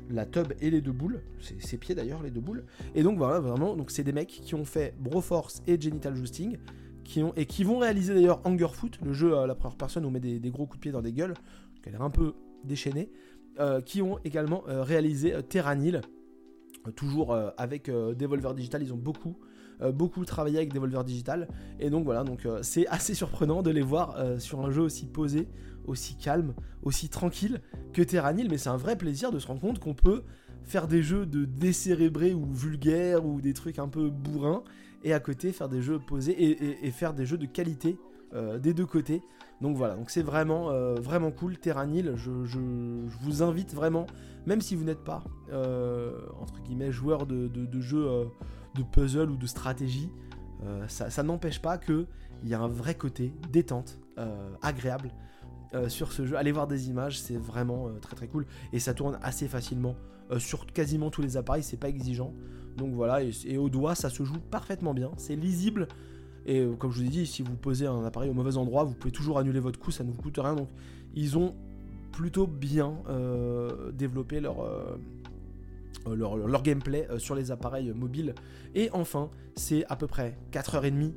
la 0.10 0.26
tub 0.26 0.54
et 0.62 0.70
les 0.70 0.82
deux 0.82 0.92
boules, 0.92 1.22
ses 1.60 1.78
pieds 1.78 1.96
d'ailleurs, 1.96 2.24
les 2.24 2.32
deux 2.32 2.42
boules. 2.42 2.66
Et 2.96 3.04
donc 3.04 3.18
voilà, 3.18 3.40
vraiment, 3.40 3.76
donc 3.76 3.92
c'est 3.92 4.04
des 4.04 4.14
mecs 4.14 4.28
qui 4.28 4.56
ont 4.56 4.66
fait 4.66 4.96
Broforce 5.00 5.62
et 5.68 5.80
Genital 5.80 6.16
Justing 6.16 6.58
qui 7.04 7.22
ont, 7.22 7.34
et 7.36 7.46
qui 7.46 7.64
vont 7.64 7.80
réaliser 7.80 8.14
d'ailleurs 8.14 8.42
Foot, 8.74 9.00
le 9.04 9.14
jeu 9.14 9.38
à 9.38 9.48
la 9.48 9.56
première 9.56 9.78
personne 9.78 10.06
où 10.06 10.08
on 10.08 10.12
met 10.12 10.20
des, 10.20 10.40
gros 10.50 10.66
coups 10.66 10.78
de 10.78 10.82
pied 10.82 10.92
dans 10.92 11.02
des 11.02 11.14
gueules, 11.14 11.34
qui 11.82 11.90
a 11.90 11.92
l'air 11.92 12.02
un 12.02 12.10
peu 12.10 12.34
déchaîné, 12.64 13.10
euh, 13.60 13.82
qui 13.82 14.02
ont 14.02 14.20
également 14.24 14.64
euh, 14.68 14.84
réalisé 14.84 15.34
euh, 15.34 15.42
Terranil, 15.42 16.02
toujours 16.96 17.34
avec 17.56 17.90
Devolver 17.90 18.54
Digital, 18.54 18.84
ils 18.84 18.92
ont 18.92 18.98
beaucoup 18.98 19.38
beaucoup 19.94 20.26
travaillé 20.26 20.58
avec 20.58 20.74
Devolver 20.74 21.06
Digital. 21.06 21.48
Et 21.80 21.90
donc 21.90 22.04
voilà 22.04 22.26
donc 22.26 22.46
c'est 22.62 22.86
assez 22.88 23.14
surprenant 23.14 23.62
de 23.62 23.72
les 23.72 23.82
voir 23.82 24.18
sur 24.38 24.60
un 24.66 24.70
jeu 24.70 24.82
aussi 24.82 25.06
posé 25.06 25.48
aussi 25.86 26.16
calme 26.16 26.54
aussi 26.84 27.10
tranquille 27.10 27.62
que 27.94 28.02
Terranil 28.02 28.48
mais 28.50 28.58
c'est 28.58 28.70
un 28.70 28.78
vrai 28.78 28.98
plaisir 28.98 29.32
de 29.32 29.40
se 29.40 29.48
rendre 29.48 29.62
compte 29.62 29.80
qu'on 29.80 29.94
peut 29.94 30.24
faire 30.64 30.88
des 30.88 31.02
jeux 31.02 31.26
de 31.26 31.46
décérébrés 31.46 32.34
ou 32.34 32.46
vulgaires 32.46 33.26
ou 33.26 33.42
des 33.42 33.54
trucs 33.54 33.80
un 33.80 33.88
peu 33.88 34.10
bourrins 34.10 34.64
et 35.04 35.14
à 35.14 35.20
côté 35.20 35.52
faire 35.52 35.70
des 35.70 35.82
jeux 35.82 36.00
posés 36.00 36.36
et, 36.86 36.92
faire 36.92 37.14
des 37.14 37.26
jeux 37.26 37.38
de 37.38 37.46
qualité 37.46 37.98
des 38.62 38.74
deux 38.74 38.86
côtés. 38.86 39.22
Donc 39.62 39.76
voilà, 39.76 39.96
donc 39.96 40.10
c'est 40.10 40.22
vraiment, 40.22 40.72
vraiment 40.96 41.32
cool. 41.32 41.58
Terranil, 41.58 42.14
je, 42.16 42.46
je, 42.46 42.60
vous 43.22 43.44
invite 43.44 43.74
vraiment, 43.74 44.08
même 44.46 44.62
si 44.62 44.76
vous 44.76 44.84
n'êtes 44.86 45.04
pas, 45.04 45.24
entre 46.42 46.62
guillemets, 46.64 46.92
joueur 46.92 47.26
de, 47.26 47.48
de, 47.48 47.82
jeux 47.82 48.08
de 48.76 48.84
puzzle 48.84 49.30
ou 49.30 49.36
de 49.36 49.46
stratégie, 49.46 50.10
ça, 50.88 51.10
ça 51.10 51.24
n'empêche 51.24 51.62
pas 51.62 51.78
qu'il 51.78 52.08
y 52.46 52.54
a 52.54 52.60
un 52.62 52.70
vrai 52.70 52.96
côté 52.96 53.34
détente, 53.52 54.00
agréable. 54.62 55.12
Sur 55.88 56.12
ce 56.12 56.26
jeu, 56.26 56.38
allez 56.38 56.52
voir 56.52 56.68
des 56.68 56.90
images, 56.90 57.20
c'est 57.20 57.38
vraiment 57.38 57.90
très 58.02 58.16
très 58.16 58.28
cool 58.28 58.46
et 58.72 58.80
ça 58.80 58.94
tourne 58.94 59.18
assez 59.22 59.48
facilement 59.48 59.96
sur 60.38 60.66
quasiment 60.68 61.10
tous 61.10 61.22
les 61.22 61.36
appareils, 61.38 61.64
c'est 61.64 61.78
pas 61.78 61.90
exigeant. 61.90 62.34
Donc 62.78 62.94
voilà, 62.94 63.22
et, 63.22 63.58
au 63.58 63.70
doigt, 63.70 63.96
ça 63.96 64.10
se 64.10 64.24
joue 64.24 64.40
parfaitement 64.52 64.94
bien. 64.94 65.12
C'est 65.18 65.36
lisible. 65.36 65.88
Et 66.46 66.60
euh, 66.60 66.74
comme 66.74 66.92
je 66.92 67.00
vous 67.00 67.06
ai 67.06 67.10
dit, 67.10 67.26
si 67.26 67.42
vous 67.42 67.56
posez 67.56 67.88
un 67.88 68.04
appareil 68.04 68.30
au 68.30 68.34
mauvais 68.34 68.58
endroit, 68.58 68.84
vous 68.84 68.94
pouvez 68.94 69.12
toujours 69.12 69.38
annuler 69.38 69.60
votre 69.60 69.80
coup, 69.80 69.92
ça 69.92 70.04
ne 70.04 70.12
vous 70.12 70.22
coûte 70.22 70.38
rien. 70.38 70.56
Donc 70.56 70.70
ils 71.16 71.38
ont 71.38 71.56
plutôt 72.12 72.48
bien 72.48 72.96
euh, 73.10 73.92
développé 73.92 74.40
leur, 74.40 74.62
euh, 74.62 76.16
leur, 76.16 76.64
gameplay 76.64 77.08
sur 77.18 77.36
les 77.36 77.52
appareils 77.52 77.92
mobiles. 77.94 78.36
Et 78.76 78.90
enfin, 78.92 79.30
c'est 79.56 79.86
à 79.86 79.96
peu 79.96 80.08
près 80.08 80.38
4h30 80.52 81.12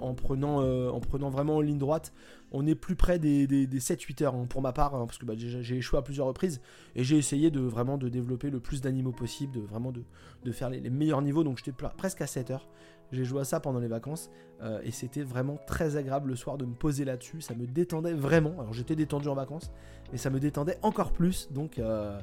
en, 0.00 0.14
prenant, 0.14 0.58
en 0.88 1.00
prenant 1.00 1.30
vraiment 1.30 1.56
en 1.56 1.60
ligne 1.60 1.78
droite 1.78 2.12
on 2.52 2.66
est 2.66 2.74
plus 2.74 2.96
près 2.96 3.18
des, 3.18 3.46
7-8 3.46 4.24
heures 4.24 4.34
hein, 4.34 4.46
pour 4.48 4.62
ma 4.62 4.72
part, 4.72 4.94
hein, 4.94 5.06
parce 5.06 5.18
que 5.18 5.24
bah, 5.24 5.34
j'ai 5.36 5.76
échoué 5.76 5.98
à 5.98 6.02
plusieurs 6.02 6.26
reprises, 6.26 6.60
et 6.94 7.04
j'ai 7.04 7.16
essayé 7.16 7.50
de 7.50 7.60
vraiment 7.60 7.98
de 7.98 8.08
développer 8.08 8.50
le 8.50 8.60
plus 8.60 8.80
d'animaux 8.80 9.12
possible, 9.12 9.52
de 9.52 9.60
vraiment 9.60 9.92
de, 9.92 10.52
faire 10.52 10.70
les, 10.70 10.80
meilleurs 10.90 11.22
niveaux, 11.22 11.44
donc 11.44 11.58
j'étais 11.58 11.72
presque 11.96 12.20
à 12.20 12.26
7 12.26 12.50
heures. 12.50 12.68
J'ai 13.12 13.24
joué 13.24 13.40
à 13.40 13.44
ça 13.44 13.60
pendant 13.60 13.78
les 13.78 13.88
vacances, 13.88 14.30
euh, 14.62 14.80
et 14.82 14.90
c'était 14.90 15.22
vraiment 15.22 15.58
très 15.66 15.96
agréable 15.96 16.30
le 16.30 16.36
soir 16.36 16.58
de 16.58 16.64
me 16.64 16.74
poser 16.74 17.04
là-dessus, 17.04 17.40
ça 17.40 17.54
me 17.54 17.66
détendait 17.66 18.14
vraiment, 18.14 18.54
alors 18.58 18.72
j'étais 18.72 18.96
détendu 18.96 19.28
en 19.28 19.34
vacances, 19.34 19.70
mais 20.12 20.18
ça 20.18 20.30
me 20.30 20.40
détendait 20.40 20.78
encore 20.82 21.12
plus, 21.12 21.48
donc, 21.52 21.78
euh, 21.78 22.18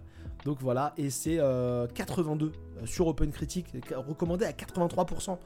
voilà, 0.60 0.94
et 0.98 1.10
c'est 1.10 1.38
82 1.94 2.48
euh, 2.48 2.86
sur 2.86 3.08
Open 3.08 3.32
Critic, 3.32 3.68
recommandé 3.96 4.46
à 4.46 4.52
83%. 4.52 5.38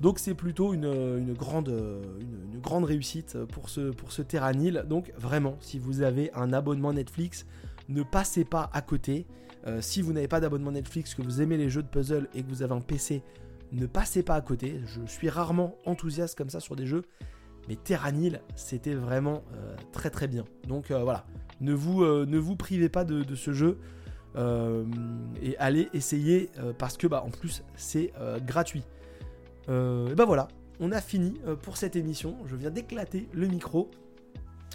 Donc 0.00 0.18
c'est 0.18 0.34
plutôt 0.34 0.72
une, 0.72 1.34
grande, 1.34 1.68
une, 1.68 2.60
grande 2.60 2.84
réussite 2.84 3.36
pour 3.44 3.68
ce, 3.68 3.90
pour 3.90 4.12
ce 4.12 4.22
Terranil. 4.22 4.82
Donc 4.88 5.12
vraiment, 5.18 5.56
si 5.60 5.78
vous 5.78 6.00
avez 6.02 6.32
un 6.34 6.52
abonnement 6.52 6.92
Netflix, 6.92 7.46
ne 7.90 8.02
passez 8.02 8.44
pas 8.44 8.70
à 8.72 8.80
côté. 8.80 9.26
Euh, 9.66 9.80
si 9.82 10.00
vous 10.00 10.12
n'avez 10.12 10.28
pas 10.28 10.40
d'abonnement 10.40 10.72
Netflix, 10.72 11.14
que 11.14 11.22
vous 11.22 11.42
aimez 11.42 11.58
les 11.58 11.68
jeux 11.68 11.82
de 11.82 11.88
puzzle 11.88 12.28
et 12.34 12.42
que 12.42 12.48
vous 12.48 12.62
avez 12.62 12.72
un 12.72 12.80
PC, 12.80 13.22
ne 13.72 13.86
passez 13.86 14.22
pas 14.22 14.36
à 14.36 14.40
côté. 14.40 14.80
Je 14.86 15.00
suis 15.06 15.28
rarement 15.28 15.76
enthousiaste 15.84 16.36
comme 16.36 16.50
ça 16.50 16.60
sur 16.60 16.76
des 16.76 16.86
jeux. 16.86 17.02
Mais 17.68 17.76
Terranil, 17.76 18.40
c'était 18.56 18.94
vraiment 18.94 19.42
euh, 19.54 19.76
très 19.92 20.08
très 20.08 20.28
bien. 20.28 20.44
Donc 20.66 20.90
euh, 20.90 21.02
voilà, 21.02 21.26
ne 21.60 21.74
vous, 21.74 22.02
ne 22.04 22.38
vous 22.38 22.56
privez 22.56 22.88
pas 22.88 23.04
de, 23.04 23.34
ce 23.34 23.52
jeu. 23.52 23.78
et 25.42 25.58
allez 25.58 25.88
essayer 25.92 26.48
parce 26.78 26.96
que 26.96 27.06
bah, 27.06 27.22
en 27.26 27.30
plus 27.30 27.62
c'est 27.76 28.12
gratuit. 28.46 28.84
Euh, 29.70 30.10
et 30.10 30.14
ben 30.14 30.24
voilà, 30.24 30.48
on 30.80 30.92
a 30.92 31.00
fini 31.00 31.34
euh, 31.46 31.54
pour 31.56 31.76
cette 31.76 31.96
émission. 31.96 32.36
Je 32.46 32.56
viens 32.56 32.70
d'éclater 32.70 33.28
le 33.32 33.46
micro. 33.46 33.90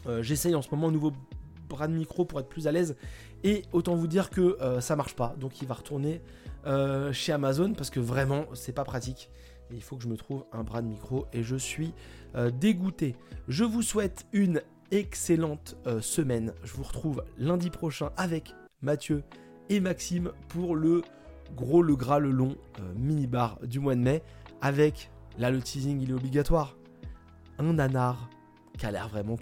Euh, 0.07 0.23
j'essaye 0.23 0.55
en 0.55 0.61
ce 0.61 0.69
moment 0.71 0.87
un 0.87 0.91
nouveau 0.91 1.11
bras 1.69 1.87
de 1.87 1.93
micro 1.93 2.25
pour 2.25 2.39
être 2.39 2.47
plus 2.47 2.67
à 2.67 2.71
l'aise. 2.71 2.95
Et 3.43 3.63
autant 3.73 3.95
vous 3.95 4.07
dire 4.07 4.29
que 4.29 4.57
ça 4.79 4.95
marche 4.95 5.15
pas. 5.15 5.35
Donc 5.39 5.61
il 5.61 5.67
va 5.67 5.75
retourner 5.75 6.21
chez 7.11 7.31
Amazon 7.31 7.73
parce 7.73 7.91
que 7.91 7.99
vraiment 7.99 8.45
c'est 8.53 8.71
pas 8.71 8.83
pratique. 8.83 9.29
il 9.71 9.83
faut 9.83 9.97
que 9.97 10.03
je 10.03 10.07
me 10.07 10.17
trouve 10.17 10.45
un 10.51 10.63
bras 10.63 10.81
de 10.81 10.87
micro 10.87 11.27
et 11.31 11.43
je 11.43 11.55
suis 11.55 11.93
dégoûté. 12.53 13.15
Je 13.47 13.63
vous 13.63 13.83
souhaite 13.83 14.25
une 14.31 14.61
excellente 14.89 15.75
semaine. 16.01 16.53
Je 16.63 16.73
vous 16.73 16.83
retrouve 16.83 17.23
lundi 17.37 17.69
prochain 17.69 18.11
avec 18.17 18.55
Mathieu 18.81 19.21
et 19.69 19.79
Maxime 19.79 20.31
pour 20.47 20.75
le 20.75 21.03
gros, 21.55 21.83
le 21.83 21.95
gras, 21.95 22.17
le 22.17 22.31
long 22.31 22.55
mini 22.95 23.27
bar 23.27 23.59
du 23.63 23.79
mois 23.79 23.95
de 23.95 24.01
mai 24.01 24.23
avec, 24.65 25.11
là 25.37 25.51
le 25.51 25.61
teasing 25.61 26.01
il 26.01 26.09
est 26.09 26.13
obligatoire, 26.13 26.75
un 27.59 27.73
nanar 27.73 28.31
qui 28.79 28.87
a 28.87 28.91
l'air 28.91 29.07
vraiment, 29.07 29.37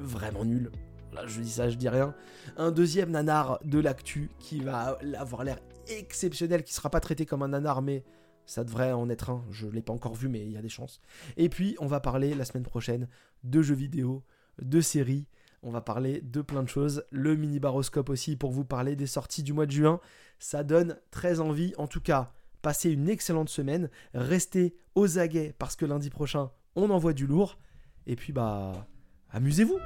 vraiment 0.00 0.44
nul. 0.44 0.72
Là 1.12 1.24
je 1.26 1.40
dis 1.40 1.50
ça, 1.50 1.70
je 1.70 1.76
dis 1.76 1.88
rien. 1.88 2.16
Un 2.56 2.72
deuxième 2.72 3.12
nanar 3.12 3.60
de 3.64 3.78
l'actu 3.78 4.28
qui 4.40 4.58
va 4.58 4.98
avoir 5.16 5.44
l'air 5.44 5.60
exceptionnel, 5.86 6.64
qui 6.64 6.74
sera 6.74 6.90
pas 6.90 6.98
traité 6.98 7.26
comme 7.26 7.44
un 7.44 7.48
nanar, 7.48 7.80
mais 7.80 8.02
ça 8.44 8.64
devrait 8.64 8.90
en 8.90 9.08
être 9.08 9.30
un. 9.30 9.44
Je 9.52 9.68
l'ai 9.68 9.82
pas 9.82 9.92
encore 9.92 10.16
vu, 10.16 10.28
mais 10.28 10.40
il 10.40 10.50
y 10.50 10.56
a 10.56 10.62
des 10.62 10.68
chances. 10.68 11.00
Et 11.36 11.48
puis 11.48 11.76
on 11.78 11.86
va 11.86 12.00
parler 12.00 12.34
la 12.34 12.44
semaine 12.44 12.64
prochaine 12.64 13.06
de 13.44 13.62
jeux 13.62 13.76
vidéo, 13.76 14.24
de 14.60 14.80
séries. 14.80 15.28
On 15.62 15.70
va 15.70 15.80
parler 15.80 16.22
de 16.22 16.42
plein 16.42 16.64
de 16.64 16.68
choses. 16.68 17.04
Le 17.10 17.36
mini 17.36 17.60
baroscope 17.60 18.10
aussi 18.10 18.34
pour 18.34 18.50
vous 18.50 18.64
parler 18.64 18.96
des 18.96 19.06
sorties 19.06 19.44
du 19.44 19.52
mois 19.52 19.66
de 19.66 19.70
juin. 19.70 20.00
Ça 20.40 20.64
donne 20.64 20.96
très 21.12 21.38
envie. 21.38 21.72
En 21.78 21.86
tout 21.86 22.00
cas, 22.00 22.32
Passez 22.62 22.90
une 22.90 23.08
excellente 23.08 23.48
semaine. 23.48 23.90
Restez 24.14 24.74
aux 24.94 25.18
aguets 25.18 25.54
parce 25.58 25.76
que 25.76 25.86
lundi 25.86 26.10
prochain, 26.10 26.50
on 26.76 26.90
envoie 26.90 27.12
du 27.12 27.26
lourd. 27.26 27.58
Et 28.06 28.16
puis, 28.16 28.32
bah, 28.32 28.86
amusez-vous. 29.30 29.78